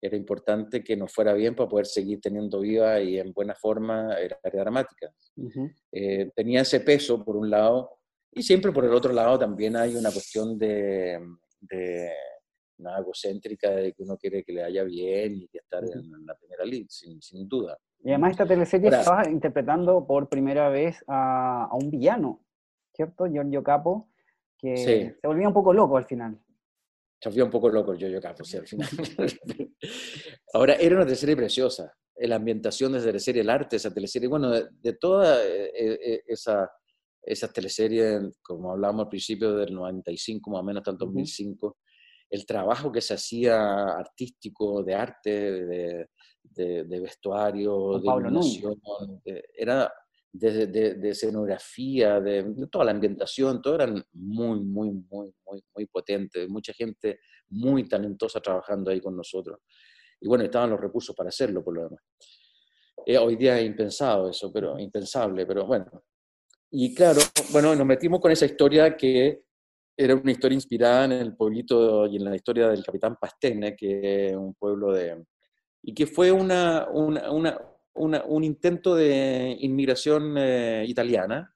[0.01, 4.13] era importante que nos fuera bien para poder seguir teniendo viva y en buena forma
[4.13, 5.13] el área dramática.
[5.91, 7.99] Eh, tenía ese peso, por un lado,
[8.35, 11.19] y siempre por el otro lado también hay una cuestión de,
[11.61, 12.11] de
[12.77, 16.35] una egocéntrica de que uno quiere que le haya bien y que estar en, la
[16.35, 17.77] primera línea, sin, sin, duda.
[18.03, 22.45] Y además esta teleserie estaba interpretando por primera vez a, a, un villano,
[22.93, 23.25] ¿cierto?
[23.27, 24.09] Giorgio Capo,
[24.57, 26.39] que se volvía un poco loco al final.
[27.19, 28.89] Se volvía un poco loco el Giorgio Capo, sí, al final.
[30.53, 31.93] Ahora, era una teleserie preciosa.
[32.15, 35.71] La ambientación de esa teleserie, el arte de esa teleserie, bueno, de, de toda eh,
[35.75, 36.69] eh, esa
[37.23, 41.77] esas teleseries, como hablábamos al principio del 95 más o menos hasta el 2005,
[42.29, 46.07] el trabajo que se hacía artístico, de arte, de,
[46.43, 48.81] de, vestuario, de iluminación,
[49.55, 49.91] era
[50.33, 56.47] de, de, escenografía, de, toda la ambientación, todo eran muy, muy, muy, muy, muy potente,
[56.47, 57.19] mucha gente
[57.49, 59.59] muy talentosa trabajando ahí con nosotros.
[60.19, 62.01] Y bueno, estaban los recursos para hacerlo, por lo demás.
[63.05, 66.03] Eh, hoy día es impensado eso, pero impensable, pero bueno,
[66.75, 67.21] y claro,
[67.51, 69.43] bueno, nos metimos con esa historia que
[69.95, 74.29] era una historia inspirada en el pueblito y en la historia del capitán Pastene, que
[74.29, 75.23] es un pueblo de...
[75.83, 77.29] y que fue una, una,
[77.93, 81.53] una, un intento de inmigración eh, italiana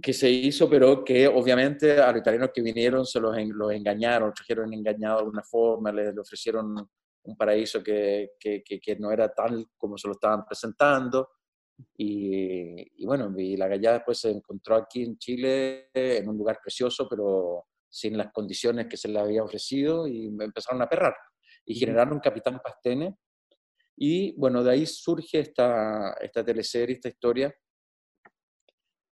[0.00, 4.28] que se hizo, pero que obviamente a los italianos que vinieron se los, los engañaron,
[4.28, 6.88] los trajeron engañados de alguna forma, les, ofrecieron
[7.22, 11.28] un paraíso que, que, que, no era tal como se lo estaban presentando.
[11.96, 17.08] Y, bueno, y la gallada después se encontró aquí en Chile, en un lugar precioso,
[17.08, 21.14] pero sin las condiciones que se le había ofrecido, y me empezaron a perrar.
[21.64, 23.16] Y generaron Capitán Pastene.
[23.96, 27.54] Y bueno, de ahí surge esta, esta teleserie, esta historia.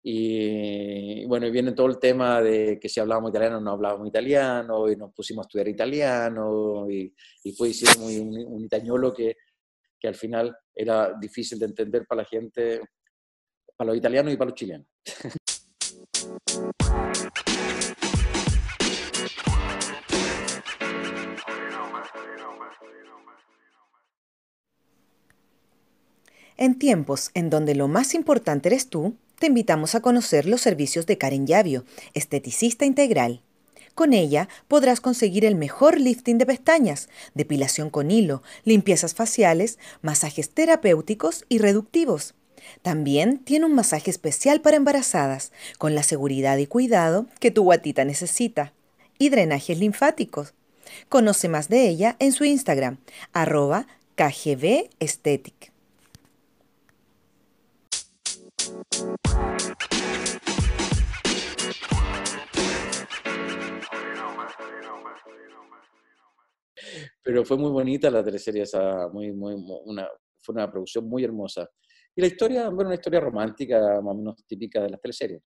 [0.03, 4.89] Y bueno, y viene todo el tema de que si hablábamos italiano no hablábamos italiano,
[4.89, 7.13] y nos pusimos a estudiar italiano, y,
[7.43, 9.37] y fue muy, un, un italiano que
[9.99, 12.81] que al final era difícil de entender para la gente,
[13.77, 14.87] para los italianos y para los chilenos.
[26.59, 31.07] En tiempos en donde lo más importante eres tú, te invitamos a conocer los servicios
[31.07, 33.43] de Karen Yavio, esteticista integral.
[33.97, 40.51] Con ella podrás conseguir el mejor lifting de pestañas, depilación con hilo, limpiezas faciales, masajes
[40.51, 42.35] terapéuticos y reductivos.
[42.83, 48.05] También tiene un masaje especial para embarazadas, con la seguridad y cuidado que tu guatita
[48.05, 48.75] necesita.
[49.19, 50.53] Y drenajes linfáticos.
[51.09, 52.99] Conoce más de ella en su Instagram,
[53.33, 53.87] arroba
[54.17, 54.91] KGB
[67.27, 70.07] Pero fue muy bonita la teleserie esa, muy, muy, una,
[70.39, 71.69] fue una producción muy hermosa.
[72.15, 75.43] Y la historia, bueno, una historia romántica, más o menos típica de las teleseries.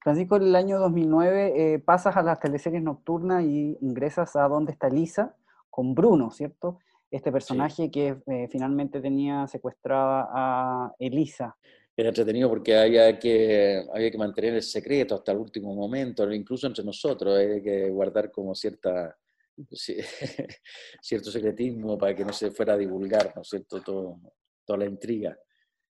[0.00, 4.72] Francisco, en el año 2009 eh, pasas a las teleseries nocturnas y ingresas a Dónde
[4.72, 5.36] está Elisa
[5.70, 6.80] con Bruno, ¿cierto?
[7.08, 11.56] Este personaje que eh, finalmente tenía secuestrada a Elisa.
[11.96, 16.66] Era entretenido porque había que, había que mantener el secreto hasta el último momento, incluso
[16.66, 19.16] entre nosotros, hay que guardar como cierta,
[21.00, 24.20] cierto secretismo para que no se fuera a divulgar, ¿no es cierto?, Todo,
[24.64, 25.38] toda la intriga.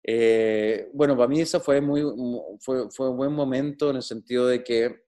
[0.03, 2.03] Eh, bueno, para mí eso fue, muy,
[2.61, 5.05] fue, fue un buen momento en el sentido de que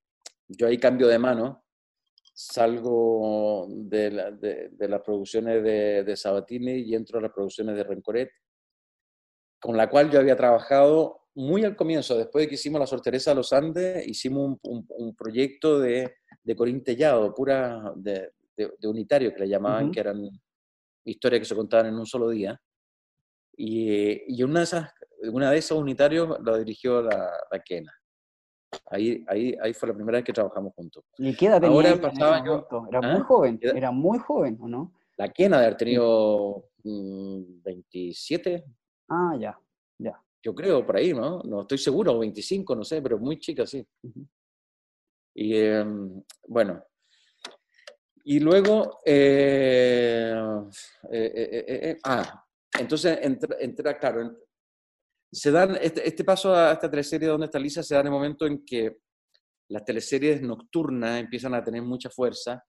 [0.48, 1.64] yo ahí cambio de mano,
[2.34, 7.84] salgo de, la, de, las producciones de, de, Sabatini y entro a las producciones de
[7.84, 8.30] Rencoret,
[9.60, 13.30] con la cual yo había trabajado muy al comienzo, después de que hicimos La Sorteresa
[13.30, 18.32] de los Andes, hicimos un, un, proyecto de, de Corín Tellado, pura de,
[18.82, 20.28] unitario que le llamaban, que eran
[21.04, 22.60] historias que se contaban en un solo día.
[23.56, 24.92] Y, una, de esas,
[25.32, 27.92] una de esos unitarios lo dirigió la, la Kena.
[28.86, 31.04] Ahí, ahí, ahí fue la primera vez que trabajamos juntos.
[31.16, 33.24] ¿Y qué edad tenía Ahora pasaba yo, Era muy ¿ah?
[33.24, 34.92] joven, era muy joven, ¿o no?
[35.16, 38.64] La Kena de haber tenido 27.
[38.66, 39.58] Mm, ah, ya,
[39.98, 40.22] ya.
[40.42, 41.42] Yo creo, por ahí, ¿no?
[41.42, 43.84] No estoy seguro, 25, no sé, pero muy chica, sí.
[45.34, 46.82] Y em, bueno,
[48.30, 50.34] y luego, eh,
[51.10, 52.44] eh, eh, ah,
[52.78, 54.36] entonces, entra, claro,
[55.32, 58.12] se dan, este, este, paso a esta teleserie donde está Lisa se da en el
[58.12, 58.98] momento en que
[59.70, 62.62] las teleseries nocturnas empiezan a tener mucha fuerza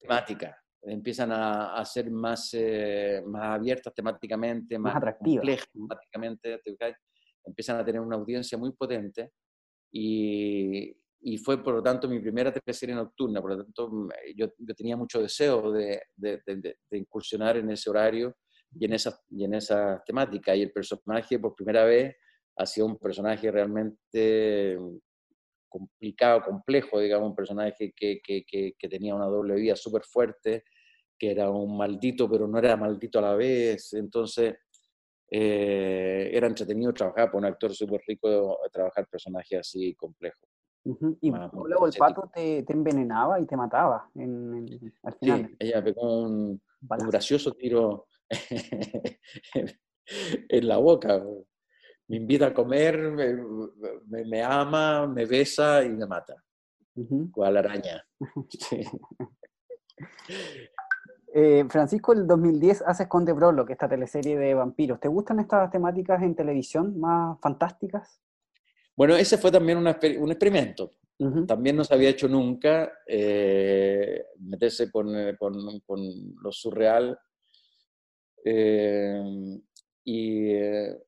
[0.00, 6.58] temática, empiezan a, ser más, eh, más abiertas temáticamente, más, complejas temáticamente,
[7.44, 9.32] empiezan a tener una audiencia muy potente
[9.92, 10.90] y,
[11.24, 14.96] y, fue por lo tanto mi primera teleserie nocturna, por lo tanto yo, yo tenía
[14.96, 18.36] mucho deseo de, de, de incursionar en ese horario
[18.78, 20.54] y en esa, y en esa temática.
[20.54, 22.16] Y el personaje por primera vez
[22.56, 24.78] ha sido un personaje realmente
[25.68, 30.64] complicado, complejo, digamos, un personaje que, que, que, tenía una doble vida súper fuerte,
[31.18, 33.92] que era un maldito, pero no era maldito a la vez.
[33.94, 34.54] Entonces,
[35.30, 40.53] eh, era entretenido trabajar por un actor súper rico, trabajar personajes así complejos.
[40.84, 45.46] Y luego el pato te, te, envenenaba y te mataba en, al final.
[45.48, 48.06] Sí, ella pegó un, un gracioso tiro
[50.48, 51.24] en la boca.
[52.08, 52.98] Me invita a comer,
[54.06, 56.36] me, ama, me besa y me mata.
[57.32, 58.04] Cual araña.
[61.36, 65.00] Eh, Francisco, el 2010 haces Conde Brolo, que esta teleserie de vampiros.
[65.00, 68.20] ¿Te gustan estas temáticas en televisión más fantásticas?
[68.96, 70.90] Bueno, ese fue también un experimento.
[71.46, 76.00] También no se había hecho nunca eh, meterse con, con, con,
[76.42, 77.16] lo surreal
[78.44, 79.58] Em,
[80.04, 81.02] y, eh,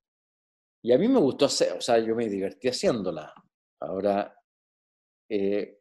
[0.82, 3.32] y, a mí me gustó hacer, o sea, yo me divertí haciéndola.
[3.80, 4.34] Ahora,
[5.28, 5.80] eh,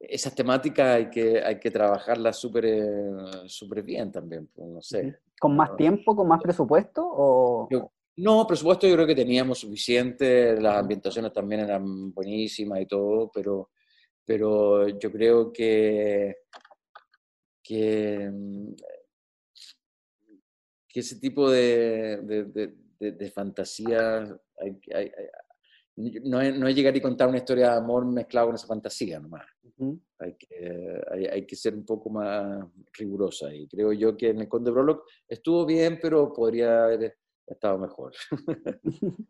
[0.00, 5.18] esas temáticas hay que, hay que trabajarlas súper eh, bien también, pues, no sé.
[5.38, 7.06] ¿Con más tiempo, con más presupuesto?
[7.06, 7.68] O...
[8.16, 13.70] no, presupuesto yo creo que teníamos suficiente, las ambientaciones también eran buenísimas y todo, pero,
[14.24, 16.36] pero yo creo que,
[17.62, 18.74] que mm,
[20.94, 24.20] que ese tipo de, de, de, fantasía,
[25.96, 29.18] no, es, no, es, llegar y contar una historia de amor mezclado con esa fantasía
[29.18, 29.44] nomás.
[30.20, 34.42] hay, que, hay, hay, que ser un poco más rigurosa y creo yo que en
[34.42, 38.12] el Conde Brolock estuvo bien, pero podría haber estado mejor.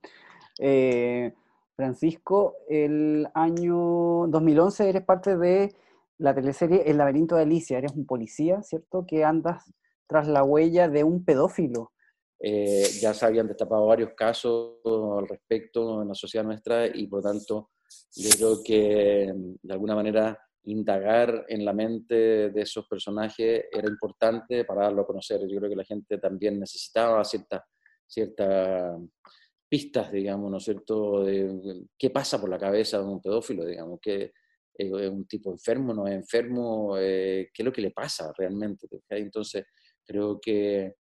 [0.61, 1.35] Eh,
[1.75, 5.75] Francisco, el año 2011 eres parte de
[6.19, 9.05] la teleserie El laberinto de Alicia, eres un policía, ¿cierto?
[9.05, 9.65] Que andas
[10.07, 11.93] tras la huella de un pedófilo.
[12.39, 17.23] Eh, ya se habían destapado varios casos al respecto en la sociedad nuestra y por
[17.23, 17.71] tanto
[18.15, 24.65] yo creo que de alguna manera indagar en la mente de esos personajes era importante
[24.65, 25.41] para darlo a conocer.
[25.49, 27.62] Yo creo que la gente también necesitaba ciertas
[28.07, 28.98] cierta
[29.68, 33.98] pistas, digamos, ¿no es cierto?, de qué pasa por la cabeza de un pedófilo, digamos,
[34.00, 34.32] que
[34.76, 38.86] es un tipo enfermo, no es enfermo, eh, qué es lo que le pasa realmente.
[39.11, 39.64] Entonces,
[40.07, 40.94] Creo que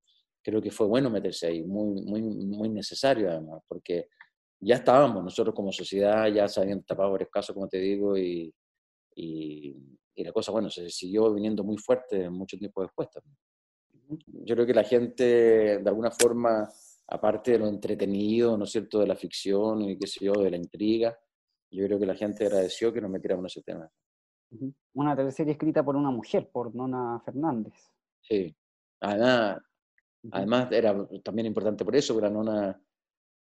[0.44, 4.08] creo que fue bueno meterse ahí, muy, muy, muy necesario además, porque
[4.60, 8.54] ya estábamos nosotros como sociedad, ya se habían tapado varios casos, como te digo, y,
[9.16, 9.76] y,
[10.16, 13.36] la cosa, bueno, se siguió viniendo muy fuerte mucho tiempo después también.
[14.46, 15.24] Yo creo que la gente,
[15.80, 16.70] de alguna forma,
[17.08, 20.52] aparte de lo entretenido, ¿no es cierto?, de la ficción y qué sé yo, de
[20.52, 21.18] la intriga,
[21.72, 23.90] yo creo que la gente agradeció que nos metiéramos en ese tema.
[24.94, 27.74] Una teleserie escrita por una mujer, por Nona Fernández.
[28.22, 28.54] Sí,
[29.00, 29.60] además,
[30.32, 32.82] además era también importante por eso, que la Nona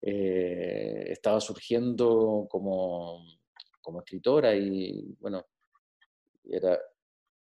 [0.00, 3.24] eh, estaba surgiendo como,
[3.82, 5.44] como escritora y, bueno,
[6.44, 6.78] era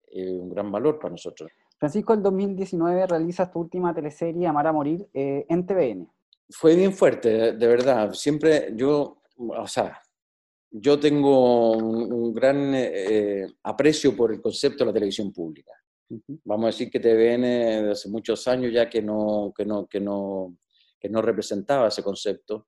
[0.07, 1.49] eh, un gran valor para nosotros.
[1.77, 6.07] Francisco, el 2019 realizas tu última teleserie, Amar a Morir, eh, en TVN.
[6.49, 8.13] Fue bien fuerte, de verdad.
[8.13, 10.01] Siempre yo, o sea,
[10.69, 15.73] yo tengo un, gran eh, aprecio por el concepto de la televisión pública.
[16.43, 20.57] Vamos a decir que TVN hace muchos años ya que no, que no, que no,
[20.99, 22.67] que no representaba ese concepto,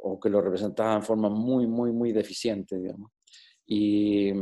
[0.00, 3.10] o que lo representaba en forma muy, muy, muy deficiente, digamos.
[3.66, 4.32] Y,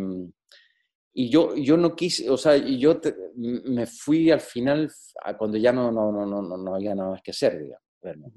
[1.19, 3.01] y yo, yo no quise, o sea, yo
[3.37, 4.93] me fui al final
[5.39, 8.35] cuando ya no, no, no, no, no había nada más que hacer, digamos.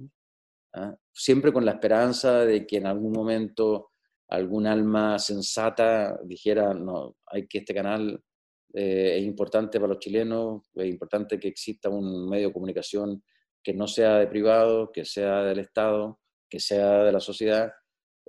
[0.75, 0.95] ¿ah?
[1.11, 3.91] Siempre con la esperanza de que en algún momento
[4.29, 8.23] algún alma sensata dijera, no, hay que este canal
[8.73, 13.21] eh, es importante para los chilenos, es importante que exista un medio de comunicación
[13.61, 17.73] que no sea de privado, que sea del Estado, que sea de la sociedad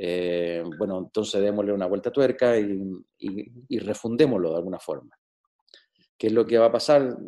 [0.03, 5.15] eh, bueno, entonces démosle una vuelta a tuerca y, refundémoslo de alguna forma.
[6.17, 7.19] ¿Qué es lo que va a pasar?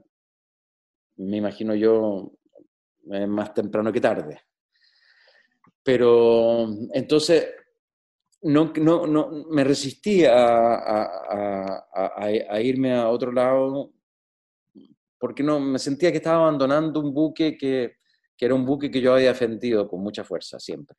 [1.17, 2.33] Me imagino yo
[3.29, 4.41] más temprano que tarde.
[5.83, 7.55] Pero entonces
[8.41, 11.05] no, no, no me resistí a,
[11.93, 13.93] a, irme a otro lado
[15.19, 17.97] porque no me sentía que estaba abandonando un buque que,
[18.35, 20.97] que, era un buque que yo había defendido con mucha fuerza siempre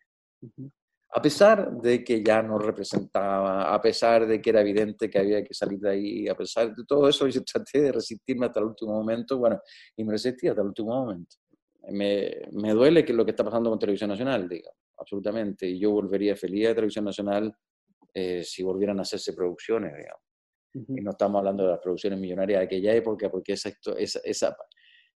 [1.16, 5.43] a pesar de que ya no representaba, a pesar de que era evidente que había
[5.43, 8.66] que salir de ahí, a pesar de todo eso, yo traté de resistirme hasta el
[8.66, 9.61] último momento, bueno,
[9.95, 11.36] y me resistí hasta el último momento.
[11.89, 15.91] Me, me duele que lo que está pasando con Televisión Nacional, digo, absolutamente, y yo
[15.91, 17.55] volvería feliz a Televisión Nacional
[18.11, 20.22] eh, si volvieran a hacerse producciones, digamos.
[20.74, 24.57] Y no estamos hablando de las producciones millonarias de aquella época, porque esa, esa, esa,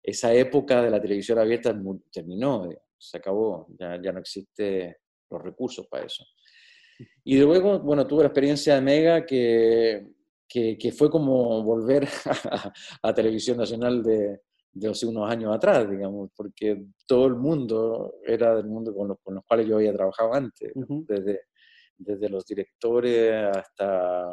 [0.04, 1.76] esa época de la televisión abierta
[2.12, 4.98] terminó, se acabó, ya, ya no existe
[5.30, 6.24] los recursos para eso.
[7.24, 10.08] Y luego, bueno, tuve la experiencia de Mega que,
[10.48, 12.08] que, fue como volver
[13.04, 18.56] a, Televisión Nacional de, de, hace unos años atrás, digamos, porque todo el mundo era
[18.56, 21.42] del mundo con los, con los cuales yo había trabajado antes, desde,
[21.98, 24.32] desde los directores hasta,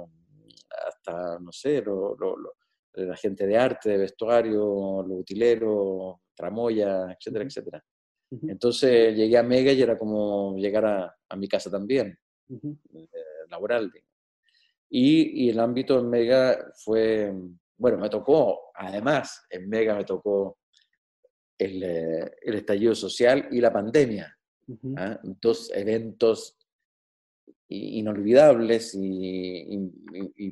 [0.86, 2.16] hasta no sé, lo,
[2.94, 7.84] la gente de arte, de vestuario, los utileros, tramoya, etcétera, etcétera.
[8.30, 12.18] Entonces llegué a Mega y era como llegar a, a mi casa también,
[12.50, 13.08] eh,
[13.48, 13.92] laboral.
[14.90, 17.32] Y, y, el ámbito en Mega fue,
[17.76, 20.58] bueno, me tocó, además, en Mega me tocó
[21.58, 24.36] el, eh, el estallido social y la pandemia.
[24.96, 25.18] ¿ah?
[25.22, 26.56] Dos eventos
[27.68, 29.92] inolvidables y,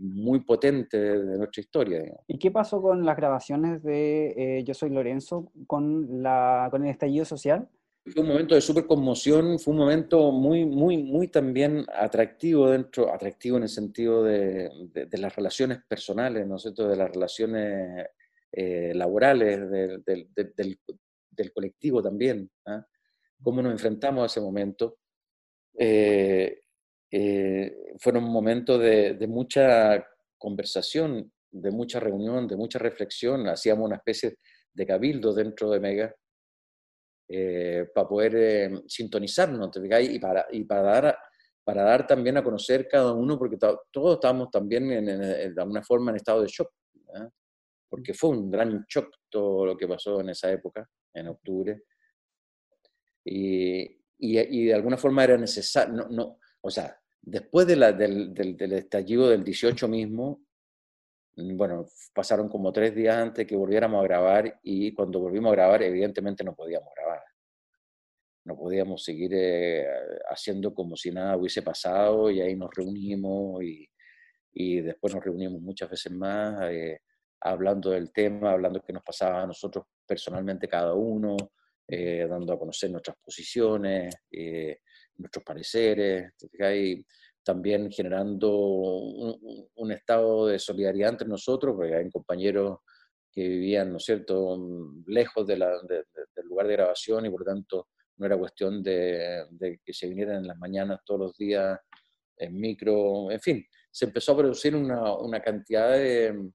[0.00, 2.02] muy potentes de nuestra historia.
[2.26, 6.90] ¿Y qué pasó con las grabaciones de eh, Yo Soy Lorenzo con, la, con el
[6.90, 7.68] estallido social?
[8.04, 13.12] Fue un momento de súper conmoción, fue un momento muy, muy, muy también atractivo dentro,
[13.14, 18.08] atractivo en el sentido de, de, las relaciones personales, ¿no es cierto?, de las relaciones
[18.50, 20.28] eh, laborales, del, del,
[21.30, 22.84] del, colectivo también, ¿ah?
[23.40, 24.98] cómo nos enfrentamos a ese momento.
[25.78, 26.61] Eh,
[27.14, 30.02] eh, fueron momentos de, de, mucha
[30.38, 33.46] conversación, de mucha reunión, de mucha reflexión.
[33.48, 34.38] Hacíamos una especie
[34.72, 36.14] de cabildo dentro de Mega
[37.28, 41.18] eh, para poder eh, sintonizarnos y para, y para, dar,
[41.62, 46.12] para dar también a conocer cada uno, porque todos estábamos también en, de alguna forma
[46.12, 46.72] en estado de shock,
[47.90, 51.82] porque fue un gran shock todo lo que pasó en esa época, en octubre.
[53.22, 57.92] Y, y, y de alguna forma era necesario, no, no, o sea, Después de la,
[57.92, 60.44] del, del, estallido del 18 mismo,
[61.36, 65.56] mm, bueno, pasaron como tres días antes que volviéramos a grabar y cuando volvimos a
[65.56, 67.22] grabar, evidentemente no podíamos grabar.
[68.44, 69.86] No podíamos seguir eh,
[70.28, 73.88] haciendo como si nada hubiese pasado y ahí nos reunimos y,
[74.52, 77.02] y después nos reunimos muchas veces más eh,
[77.40, 81.36] hablando del tema, hablando de qué nos pasaba a nosotros personalmente cada uno,
[81.86, 84.12] eh, dando a conocer nuestras posiciones
[85.16, 86.32] nuestros pareceres,
[86.74, 87.04] y
[87.44, 92.78] también generando un, estado de solidaridad entre nosotros, porque hay compañeros
[93.30, 94.58] que vivían, ¿no es cierto?,
[95.06, 99.46] lejos de la, del lugar de grabación y por lo tanto no era cuestión de,
[99.84, 101.78] que se vinieran en las mañanas todos los días
[102.36, 106.50] en micro, en fin, se empezó a producir una, una cantidad de,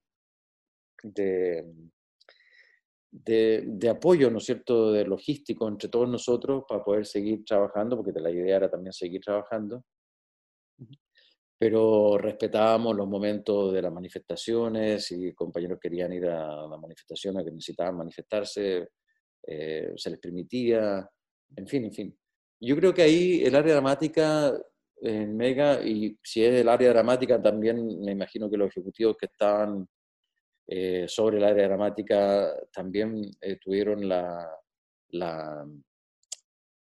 [1.03, 1.65] de,
[3.23, 8.19] de, apoyo, ¿no es cierto?, de logístico entre todos nosotros para poder seguir trabajando, porque
[8.19, 9.83] la idea era también seguir trabajando
[11.57, 17.43] pero respetábamos los momentos de las manifestaciones y compañeros querían ir a la manifestación, a
[17.43, 18.89] que necesitaban manifestarse,
[19.45, 21.09] eh, se les permitía,
[21.55, 22.17] en fin, en fin.
[22.59, 24.53] Yo creo que ahí el área dramática
[25.01, 29.25] en Mega, y si es el área dramática, también me imagino que los ejecutivos que
[29.25, 29.87] estaban
[30.67, 34.49] eh, sobre el área dramática también eh, tuvieron la,
[35.09, 35.65] la,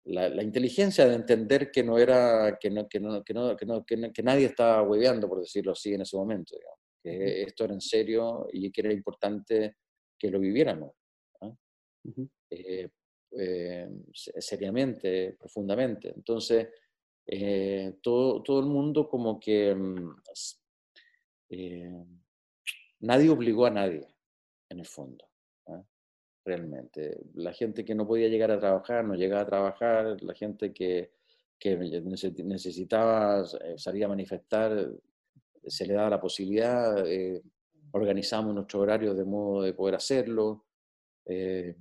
[0.05, 4.23] la, inteligencia de entender que no era, que, no, que, no, que, no, que, que,
[4.23, 6.57] nadie estaba hueveando, por decirlo así, en ese momento,
[7.01, 9.77] que esto era en serio y que era importante
[10.17, 10.93] que lo viviéramos.
[12.49, 12.89] Eh,
[13.31, 16.11] eh, seriamente, profundamente.
[16.13, 16.67] Entonces,
[17.25, 20.15] eh, todo, todo el mundo como que mm,
[23.01, 24.07] nadie obligó a nadie,
[24.69, 25.31] en el fondo
[26.45, 27.19] realmente.
[27.35, 31.11] La gente que no podía llegar a trabajar, no llegaba a trabajar, la gente que,
[31.59, 34.91] que necesitaba eh, salir a manifestar,
[35.65, 37.41] se le daba la posibilidad, eh,
[37.91, 40.65] organizamos nuestro horario de modo de poder hacerlo.
[41.25, 41.75] Eh,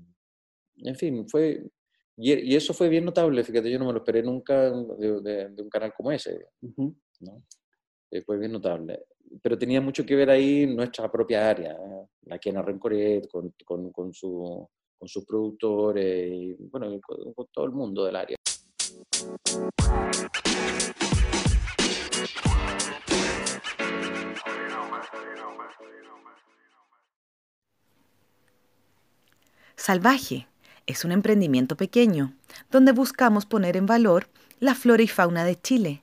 [0.77, 1.62] en fin, fue...
[2.23, 5.95] Y, eso fue bien notable, fíjate, yo no me lo esperé nunca de, un canal
[5.97, 6.49] como ese.
[7.21, 7.43] ¿no?
[8.27, 9.05] fue bien notable
[9.43, 11.76] pero tenía mucho que ver ahí nuestra propia área,
[12.22, 14.68] la Kiana Rencoret, con, con, con, su,
[14.99, 18.37] con sus productores y bueno, con, todo el mundo del área.
[29.76, 30.47] Salvaje
[30.87, 32.35] es un emprendimiento pequeño
[32.70, 34.26] donde buscamos poner en valor
[34.59, 36.03] la flora y fauna de Chile,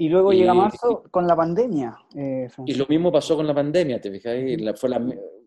[0.00, 1.94] Y luego llega marzo con la pandemia.
[2.16, 4.58] Eh, y lo mismo pasó con la pandemia, te fijáis.
[4.80, 4.98] fue la,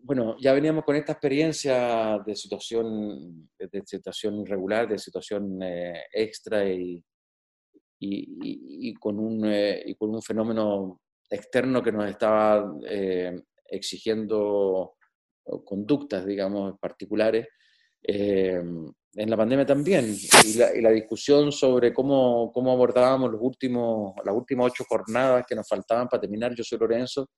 [0.03, 6.69] bueno, ya veníamos con esta experiencia de situación, de situación irregular, de situación eh, extra
[6.69, 7.03] y,
[7.99, 12.75] y, con un, eh, y con un fenómeno externo que nos estaba
[13.65, 14.97] exigiendo
[15.65, 17.47] conductas, digamos, particulares
[19.15, 24.67] en la pandemia también, y la, discusión sobre cómo, cómo abordábamos los últimos, las últimas
[24.67, 27.29] ocho jornadas que nos faltaban para terminar Yo soy Lorenzo,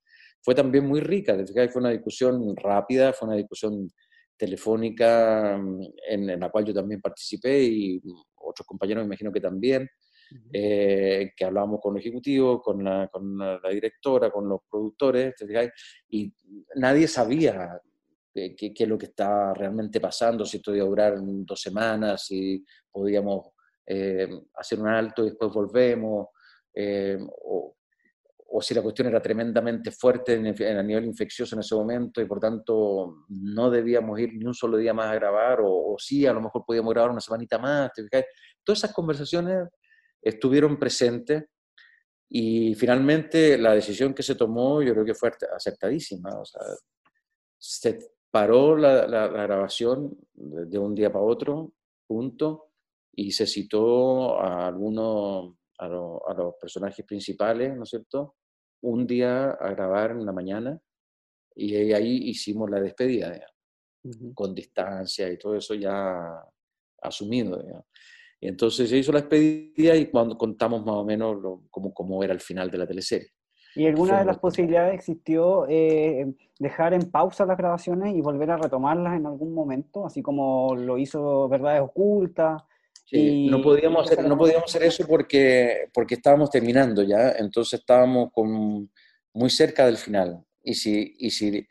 [0.42, 1.36] fue también muy rica.
[1.72, 3.90] Fue una discusión rápida, fue una discusión
[4.38, 8.02] telefónica mm, en, la cual yo también participé y
[8.36, 9.90] otros compañeros me imagino que también,
[10.54, 15.34] eh, que hablábamos con los ejecutivos, con la, con la directora, con los productores,
[16.10, 16.34] y
[16.76, 17.82] nadie sabía
[18.36, 22.64] qué, es lo que está realmente pasando, si esto iba a durar dos semanas, si
[22.92, 23.52] podíamos
[23.86, 26.28] eh, hacer un alto y después volvemos,
[26.74, 27.72] eh, o,
[28.62, 32.40] si la cuestión era tremendamente fuerte en, a nivel infeccioso en ese momento y por
[32.40, 36.32] tanto no debíamos ir ni un solo día más a grabar, o, o sí, a
[36.32, 37.92] lo mejor podíamos grabar una semanita más.
[38.64, 39.68] Todas esas conversaciones
[40.22, 41.44] estuvieron presentes
[42.30, 46.30] y finalmente la decisión que se tomó yo creo que fue acertadísima.
[46.40, 46.62] O sea,
[47.58, 48.00] se
[48.36, 51.72] paró la, grabación de un día para otro,
[52.06, 52.72] punto,
[53.14, 58.36] y se citó a algunos, a, los personajes principales, ¿no es cierto?
[58.82, 60.78] Un día a grabar en la mañana
[61.56, 63.40] y ahí hicimos la despedida,
[64.34, 66.44] con distancia y todo eso ya
[67.04, 67.64] asumido.
[68.42, 71.38] Y entonces se hizo la despedida y cuando contamos más o menos
[71.72, 73.30] cómo, cómo era el final de la teleserie.
[73.76, 78.58] ¿Y alguna de las posibilidades existió eh, dejar en pausa las grabaciones y volver a
[78.58, 82.64] retomarlas en algún momento, así como lo hizo Verdades Ocultas?
[83.06, 88.32] Sí, no podíamos hacer, no podíamos hacer eso porque, porque estábamos terminando ya, entonces estábamos
[88.32, 88.90] con,
[89.34, 90.44] muy cerca del final.
[90.64, 91.68] Y si, y si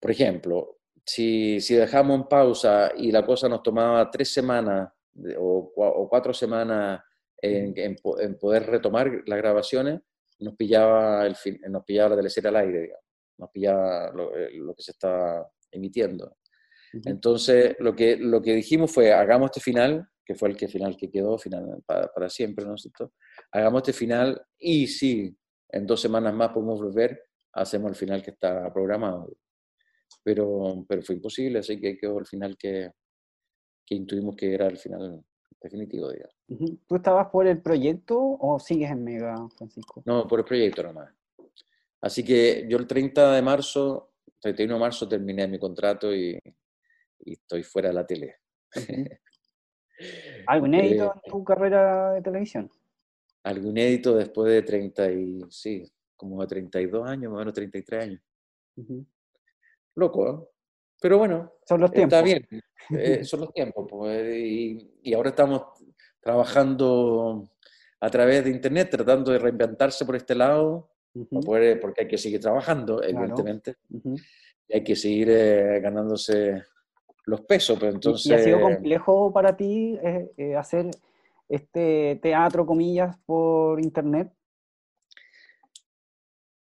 [0.00, 4.88] por ejemplo, si, si dejamos en pausa y la cosa nos tomaba tres semanas
[5.38, 7.00] o, o cuatro semanas
[7.42, 7.96] en,
[8.40, 10.00] poder retomar las grabaciones,
[10.38, 11.36] nos pillaba, el,
[11.68, 13.04] nos pillaba la teleserie al aire, digamos.
[13.38, 16.36] nos pillaba lo, eh, lo que se estaba emitiendo.
[17.04, 20.96] Entonces, lo que, lo que dijimos fue, hagamos este final, que fue el que final
[20.96, 23.12] que quedó, final para, para siempre, ¿no es cierto?
[23.52, 25.36] Hagamos este final y si
[25.68, 27.22] en dos semanas más podemos volver,
[27.52, 29.36] hacemos el final que está programado.
[30.22, 32.90] Pero, pero fue imposible, así que quedó el final que,
[33.84, 35.22] que intuimos que era el final
[35.60, 36.36] definitivo, digamos.
[36.86, 40.02] ¿Tú estabas por el proyecto o sigues en Mega, Francisco?
[40.04, 41.12] No, por el proyecto nomás.
[42.00, 46.38] Así que yo el 30 de marzo, 31 de marzo terminé mi contrato y,
[47.20, 48.36] y estoy fuera de la tele.
[50.46, 52.70] ¿Algo inédito eh, en tu carrera de televisión?
[53.42, 58.02] Algo inédito después de 30 y, sí, como de 32 años, más o menos 33
[58.02, 58.20] años.
[59.94, 60.55] Loco, ¿eh?
[61.06, 62.18] Pero bueno, son los tiempos.
[62.18, 62.44] Está bien,
[62.90, 63.86] eh, son los tiempos.
[63.88, 65.62] Pues, y, y, ahora estamos
[66.20, 67.48] trabajando
[68.00, 70.90] a través de Internet, tratando de reinventarse por este lado,
[71.44, 73.76] porque hay que seguir trabajando, evidentemente.
[74.66, 75.28] Y hay que seguir
[75.80, 76.64] ganándose
[77.26, 77.78] los pesos.
[77.78, 78.26] Pero entonces...
[78.26, 80.90] ¿Y, ha sido complejo para ti eh, eh, hacer
[81.48, 84.32] este teatro, comillas, por internet?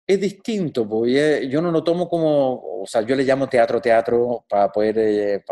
[0.08, 4.45] Es distinto, porque yo no lo tomo como, o sea, yo le llamo teatro teatro
[4.47, 5.43] para poder, eh,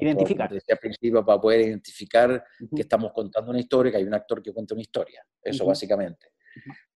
[0.00, 0.48] identificar.
[0.52, 2.44] decía al principio, para poder identificar
[2.74, 6.28] que estamos contando una historia, que hay un actor que cuenta una historia, eso básicamente.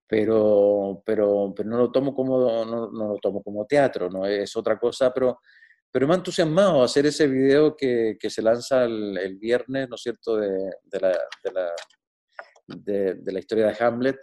[0.07, 4.55] Pero, pero, pero no lo tomo como, no, no, lo tomo como teatro, no es
[4.57, 5.41] otra cosa, pero
[5.93, 10.01] pero me ha entusiasmado hacer ese video que, que se lanza el, viernes, ¿no es
[10.01, 10.49] cierto?, de,
[10.85, 11.09] de, la,
[11.45, 11.73] de, la,
[12.67, 14.17] de, la, historia de Hamlet.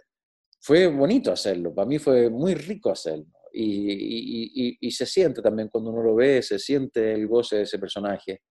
[0.60, 3.26] Fue bonito hacerlo, para mí fue muy rico hacerlo.
[3.52, 7.62] Y, y, y, se siente también cuando uno lo ve, se siente el goce de
[7.62, 8.42] ese personaje.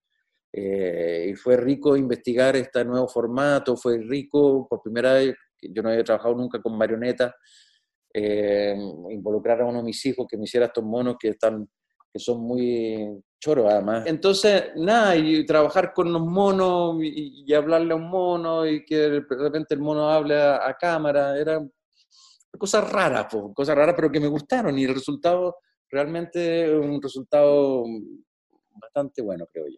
[0.52, 5.88] Eh, y fue rico investigar este nuevo formato, fue rico por primera vez, yo no
[5.88, 7.32] había trabajado nunca con marionetas,
[8.12, 8.76] eh,
[9.10, 11.66] involucrar a uno de mis hijos que me hiciera estos monos que están
[12.12, 14.04] que son muy choros además.
[14.06, 19.20] Entonces, nada, y trabajar con los monos y, hablarle a un mono y que de
[19.28, 21.60] repente el mono hable a, cámara, era
[22.58, 25.56] cosas raras, cosas raras, pero que me gustaron y el resultado
[25.90, 27.84] realmente un resultado
[28.80, 29.76] bastante bueno, creo yo.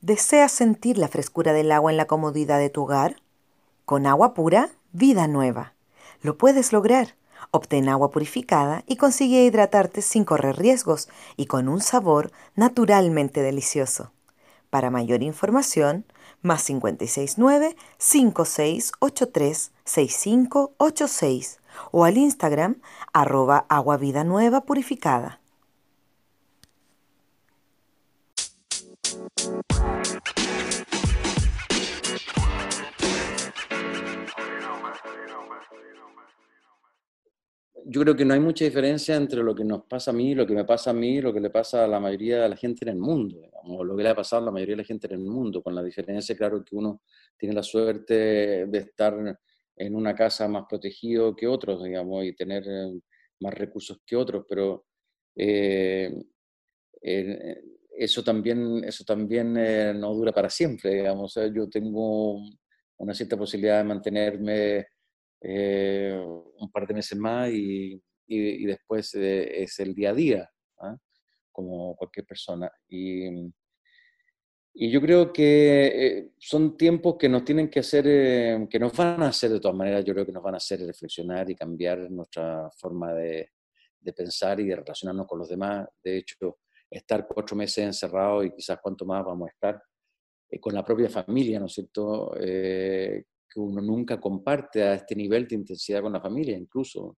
[0.00, 3.16] ¿Deseas sentir la frescura del agua en la comodidad de tu hogar?
[3.84, 5.74] Con agua pura, vida nueva.
[6.22, 7.16] Lo puedes lograr.
[7.56, 14.12] Obtén agua purificada y consigue hidratarte sin correr riesgos y con un sabor naturalmente delicioso.
[14.68, 16.04] Para mayor información,
[16.42, 21.60] más 569 5683 6586
[21.92, 22.76] o al Instagram
[23.14, 23.96] arroba agua
[24.66, 25.40] purificada.
[37.88, 40.44] Yo creo que no hay mucha diferencia entre lo que nos pasa a mí, lo
[40.44, 42.84] que me pasa a mí, lo que le pasa a la mayoría de la gente
[42.84, 45.06] en el mundo, o lo que le ha pasado a la mayoría de la gente
[45.06, 47.02] en el mundo, con la diferencia, claro, que uno
[47.36, 49.38] tiene la suerte de estar
[49.76, 52.98] en una casa más protegido que otros, digamos, y tener eh,
[53.40, 54.86] más recursos que otros, pero
[55.36, 56.12] eh,
[57.02, 57.62] eh,
[57.98, 61.38] eso también, eso también eh, no dura para siempre, digamos.
[61.54, 62.40] yo tengo
[62.98, 64.86] una cierta posibilidad de mantenerme
[65.40, 66.18] eh,
[66.58, 70.96] un par de meses más y, y, después eh, es el día a día, ¿ah?
[71.52, 72.70] como cualquier persona.
[72.88, 73.28] Y,
[74.74, 78.04] y yo creo que son tiempos que nos tienen que hacer,
[78.68, 80.80] que nos van a hacer de todas maneras, yo creo que nos van a hacer
[80.80, 83.50] reflexionar y cambiar nuestra forma de,
[84.06, 85.88] de pensar y de relacionarnos con los demás.
[86.02, 86.58] De hecho,
[86.90, 89.82] estar cuatro meses encerrado y quizás cuánto más vamos a estar
[90.48, 92.34] eh, con la propia familia, ¿no es cierto?
[92.38, 93.24] Eh,
[93.56, 97.16] uno nunca comparte a este nivel de intensidad con la familia, incluso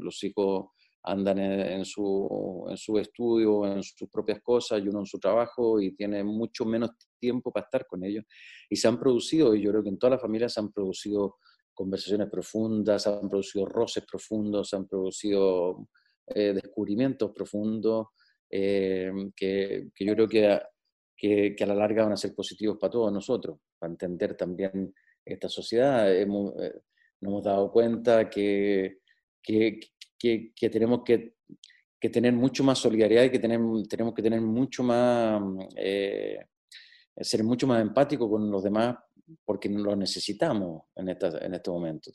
[0.00, 0.68] los hijos
[1.02, 5.80] andan en, su, en su estudio, en sus propias cosas y uno en su trabajo
[5.80, 8.24] y tiene mucho menos tiempo para estar con ellos.
[8.68, 11.36] Y se han producido, y yo creo que en todas las familias se han producido
[11.72, 15.88] conversaciones profundas, se han producido roces profundos, se han producido
[16.26, 18.08] eh, descubrimientos profundos,
[18.50, 20.58] eh, que, que, yo creo que
[21.16, 24.94] que, a la larga van a ser positivos para todos nosotros, para entender también
[25.26, 26.14] esta sociedad.
[26.14, 26.72] Hemos, eh,
[27.20, 29.00] nos hemos dado cuenta que,
[29.42, 29.80] que,
[30.18, 31.34] que tenemos que,
[32.12, 35.42] tener mucho más solidaridad y que tenemos, tenemos que tener mucho más,
[35.74, 36.38] eh,
[37.16, 38.96] ser mucho más empáticos con los demás
[39.44, 42.12] porque lo necesitamos en, esta, en este momento.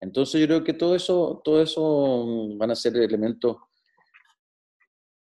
[0.00, 3.56] Entonces yo creo que todo eso, todo eso van a ser elementos,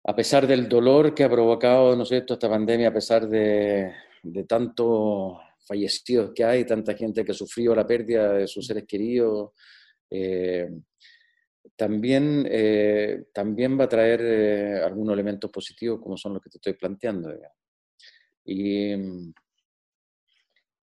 [0.05, 3.91] a pesar del dolor que ha provocado, ¿no esta pandemia, a pesar de,
[4.23, 5.37] de tantos
[5.67, 9.51] fallecidos que hay, tanta gente que ha sufrido la pérdida de sus seres queridos,
[10.09, 10.69] eh,
[11.75, 16.57] también, eh, también va a traer eh, algunos elementos positivos como son los que te
[16.57, 17.31] estoy planteando.
[18.45, 18.93] Y,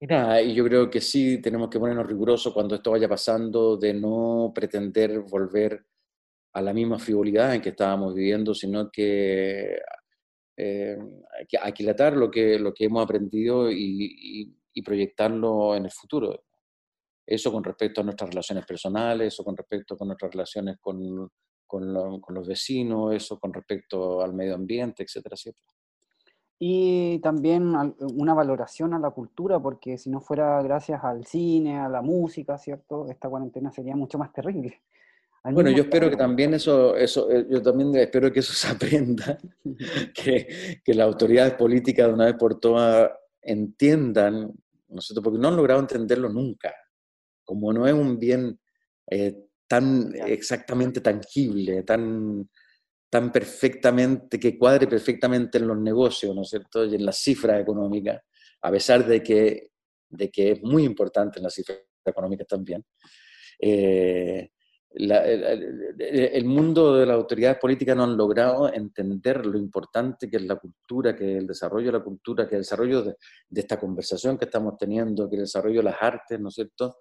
[0.01, 3.77] y nada, y yo creo que sí tenemos que ponernos rigurosos cuando esto vaya pasando
[3.77, 5.85] de no pretender volver
[6.53, 9.79] a la misma frivolidad en que estábamos viviendo, sino que
[10.57, 10.97] eh,
[11.63, 16.45] aquilatar lo que, lo que hemos aprendido y, y, proyectarlo en el futuro.
[17.27, 21.31] Eso con respecto a nuestras relaciones personales, eso con respecto a nuestras relaciones con,
[21.67, 25.75] con, con los vecinos, eso con respecto al medio ambiente, etcétera, etcétera.
[26.59, 31.89] Y también una valoración a la cultura, porque si no fuera gracias al cine, a
[31.89, 33.09] la música, ¿cierto?
[33.11, 34.81] Esta cuarentena sería mucho más terrible.
[35.43, 39.37] bueno, yo espero que también eso, eso, eh, yo también espero que eso se aprenda,
[40.15, 43.11] que, que las autoridades políticas de una vez por todas
[43.43, 44.53] entiendan,
[44.95, 46.75] ¿no sé, porque no han logrado entenderlo nunca,
[47.45, 48.59] como no es un bien
[49.11, 49.35] eh,
[49.67, 52.49] tan exactamente tangible, tan,
[53.11, 56.85] tan perfectamente, que cuadre perfectamente en los negocios, ¿no es cierto?
[56.85, 58.23] Y en las cifras económicas,
[58.63, 59.71] a pesar de que,
[60.09, 62.85] de que es muy importante en las cifras económicas también.
[63.59, 64.51] Eh,
[64.97, 70.57] el, mundo de las autoridades políticas no han logrado entender lo importante que es la
[70.57, 73.17] cultura, que el desarrollo de la cultura, que el desarrollo de,
[73.55, 76.99] esta conversación que estamos teniendo, que el desarrollo de las artes, ¿no es cierto?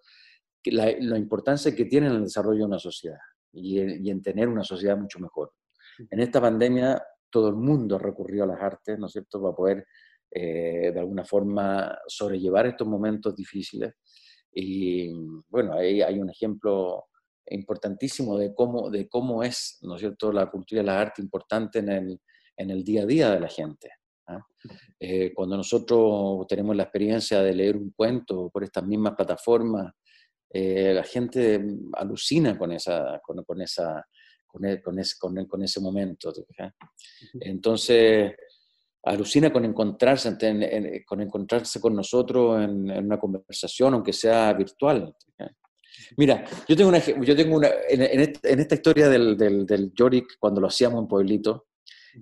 [0.61, 3.19] Que la, la importancia que tiene en el desarrollo de una sociedad
[3.51, 5.51] y y en tener una sociedad mucho mejor.
[6.09, 9.85] En esta pandemia todo el mundo recurrió a las artes, ¿no es cierto?, para poder
[10.31, 13.93] eh, de alguna forma sobrellevar estos momentos difíciles.
[14.51, 15.11] Y
[15.49, 17.05] bueno, ahí hay un ejemplo
[17.47, 21.79] importantísimo de cómo, de cómo es, ¿no es cierto?, la cultura y la arte importante
[21.79, 22.21] en el,
[22.57, 23.91] en el día a día de la gente.
[24.27, 24.39] ¿ah?
[24.99, 29.93] Eh, cuando nosotros tenemos la experiencia de leer un cuento por estas mismas plataformas,
[30.49, 34.05] eh, la gente alucina con esa, con, con esa
[34.53, 36.31] con, con, ese, con, con, ese momento.
[37.41, 38.33] Entonces,
[39.03, 40.37] alucina con encontrarse,
[41.05, 45.15] con encontrarse con nosotros en, una conversación, aunque sea virtual.
[46.17, 50.61] Mira, yo tengo una, yo tengo una en, esta, historia del, del, del Yorick, cuando
[50.61, 51.67] lo hacíamos en Pueblito,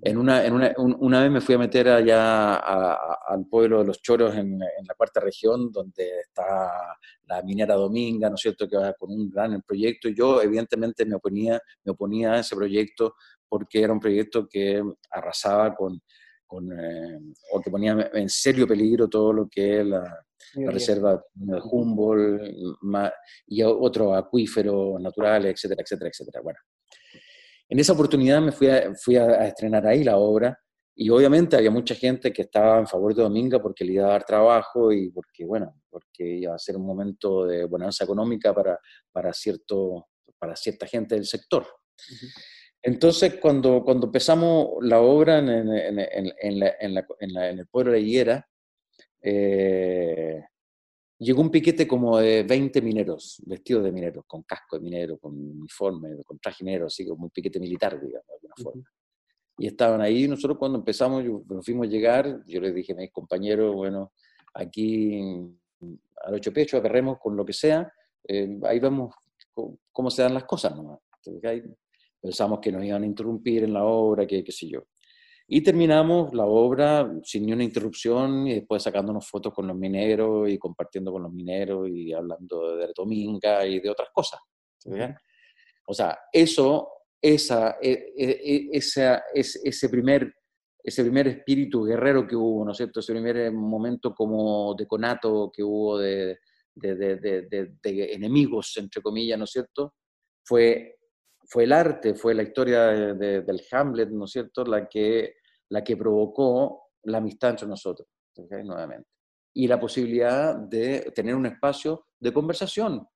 [0.00, 4.00] en una, en una, una, vez me fui a meter allá al pueblo de los
[4.00, 8.76] Choros en, en, la cuarta región, donde está la minera Dominga, ¿no es cierto?, que
[8.76, 10.08] va con un gran proyecto.
[10.08, 13.16] Yo, evidentemente, me oponía, me oponía a ese proyecto
[13.46, 16.00] porque era un proyecto que arrasaba con,
[16.46, 17.18] con eh,
[17.52, 20.24] o que ponía en serio peligro todo lo que la,
[20.54, 22.54] la reserva de Humboldt
[23.46, 26.40] y otros acuíferos naturales, etcétera, etcétera, etcétera.
[26.42, 26.58] Bueno,
[27.68, 30.58] en esa oportunidad me fui a, fui a, estrenar ahí la obra
[30.94, 34.10] y obviamente había mucha gente que estaba en favor de Dominga porque le iba a
[34.10, 38.78] dar trabajo y porque, bueno, porque iba a ser un momento de bonanza económica para,
[39.10, 41.66] para, cierto, para cierta gente del sector.
[42.82, 48.46] Entonces, cuando, cuando empezamos la obra en, en, en, en el pueblo de Higuera,
[49.22, 50.44] eh,
[51.18, 55.32] llegó un piquete como de 20 mineros, vestidos de mineros, con casco de minero, con
[55.34, 58.84] uniforme, con traje minero, así como un piquete militar, digamos, de alguna forma.
[59.58, 63.12] Y estaban ahí, nosotros cuando empezamos, nos fuimos a llegar, yo les dije a mis
[63.12, 64.12] compañeros, bueno,
[64.54, 65.20] aquí
[66.24, 67.92] al ocho pecho, agarremos con lo que sea,
[68.26, 69.14] eh, ahí vemos
[69.92, 70.98] cómo, se dan las cosas nomás.
[72.20, 74.84] Pensamos que nos iban a interrumpir en la obra, que qué sé yo.
[75.48, 80.48] Y terminamos la obra sin ni una interrupción y después sacándonos fotos con los mineros
[80.48, 84.40] y compartiendo con los mineros y hablando de Dominga y de otras cosas.
[85.86, 86.88] O sea, eso,
[87.20, 90.32] esa, e, e, e, esa, ese, primer,
[90.82, 93.00] ese primer espíritu guerrero que hubo, ¿no es cierto?
[93.00, 96.38] Ese primer momento como de conato que hubo de,
[96.74, 99.94] de, de, de enemigos, entre comillas, ¿no es cierto?
[100.44, 100.96] Fue
[101.52, 105.34] fue el arte, fue la historia del Hamlet, ¿no es cierto?, la que
[105.68, 108.08] la que provocó la amistad entre nosotros,
[108.64, 109.08] nuevamente.
[109.54, 113.06] Y la posibilidad de tener un espacio de conversación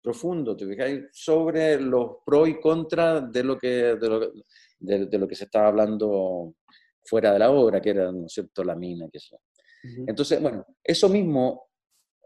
[0.00, 4.32] profundo, ¿te sobre los pros y contras de lo que, de lo,
[4.78, 6.54] de, lo que se estaba hablando
[7.04, 9.40] fuera de la obra, que era, ¿no es cierto?, la mina, que sea.
[10.06, 11.71] Entonces, bueno, eso mismo,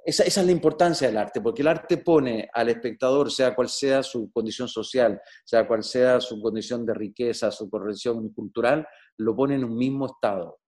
[0.06, 4.04] esa, es la importancia del arte, porque el arte pone al espectador, sea cual sea
[4.04, 8.86] su condición social, sea cual sea su condición de riqueza, su condición cultural,
[9.18, 10.60] lo pone en un mismo estado.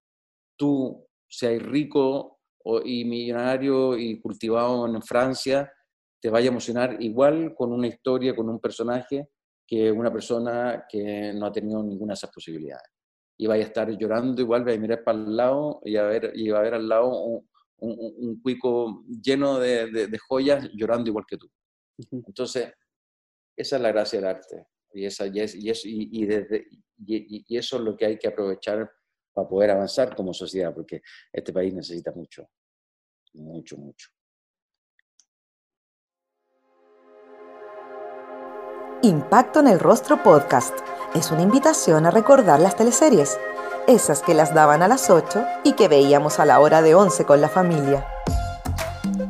[0.56, 2.40] Tú, seas rico
[2.84, 5.72] y millonario y cultivado en Francia,
[6.20, 9.28] te vaya a emocionar igual con una historia, con un personaje,
[9.64, 12.90] que una persona que no ha tenido ninguna de esas posibilidades.
[13.38, 16.32] Y vaya a estar llorando igual, va a mirar para el lado y, a ver,
[16.34, 21.24] y va a ver al lado un, un, cuico lleno de, de, joyas llorando igual
[21.26, 21.50] que tú.
[22.10, 22.72] Entonces,
[23.56, 24.66] esa es la gracia del arte.
[24.92, 26.66] Y, esa, y, es, y, es, y, desde,
[27.06, 28.90] y, eso es lo que hay que aprovechar
[29.32, 31.02] para poder avanzar como sociedad, porque
[31.32, 32.48] este país necesita mucho,
[33.34, 34.08] mucho, mucho.
[39.02, 40.76] Impacto en el Rostro Podcast
[41.14, 43.38] es una invitación a recordar las teleseries,
[43.88, 47.24] esas que las daban a las 8 y que veíamos a la hora de 11
[47.24, 48.06] con la familia.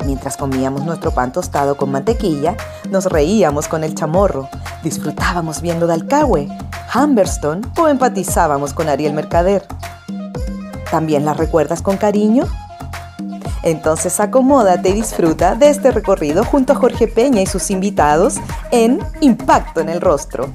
[0.05, 2.57] Mientras comíamos nuestro pan tostado con mantequilla,
[2.91, 4.49] nos reíamos con el chamorro,
[4.83, 6.49] disfrutábamos viendo Dalcahue,
[6.95, 9.65] Humberstone o empatizábamos con Ariel Mercader.
[10.91, 12.45] ¿También las recuerdas con cariño?
[13.63, 18.37] Entonces acomódate y disfruta de este recorrido junto a Jorge Peña y sus invitados
[18.73, 20.51] en Impacto en el Rostro.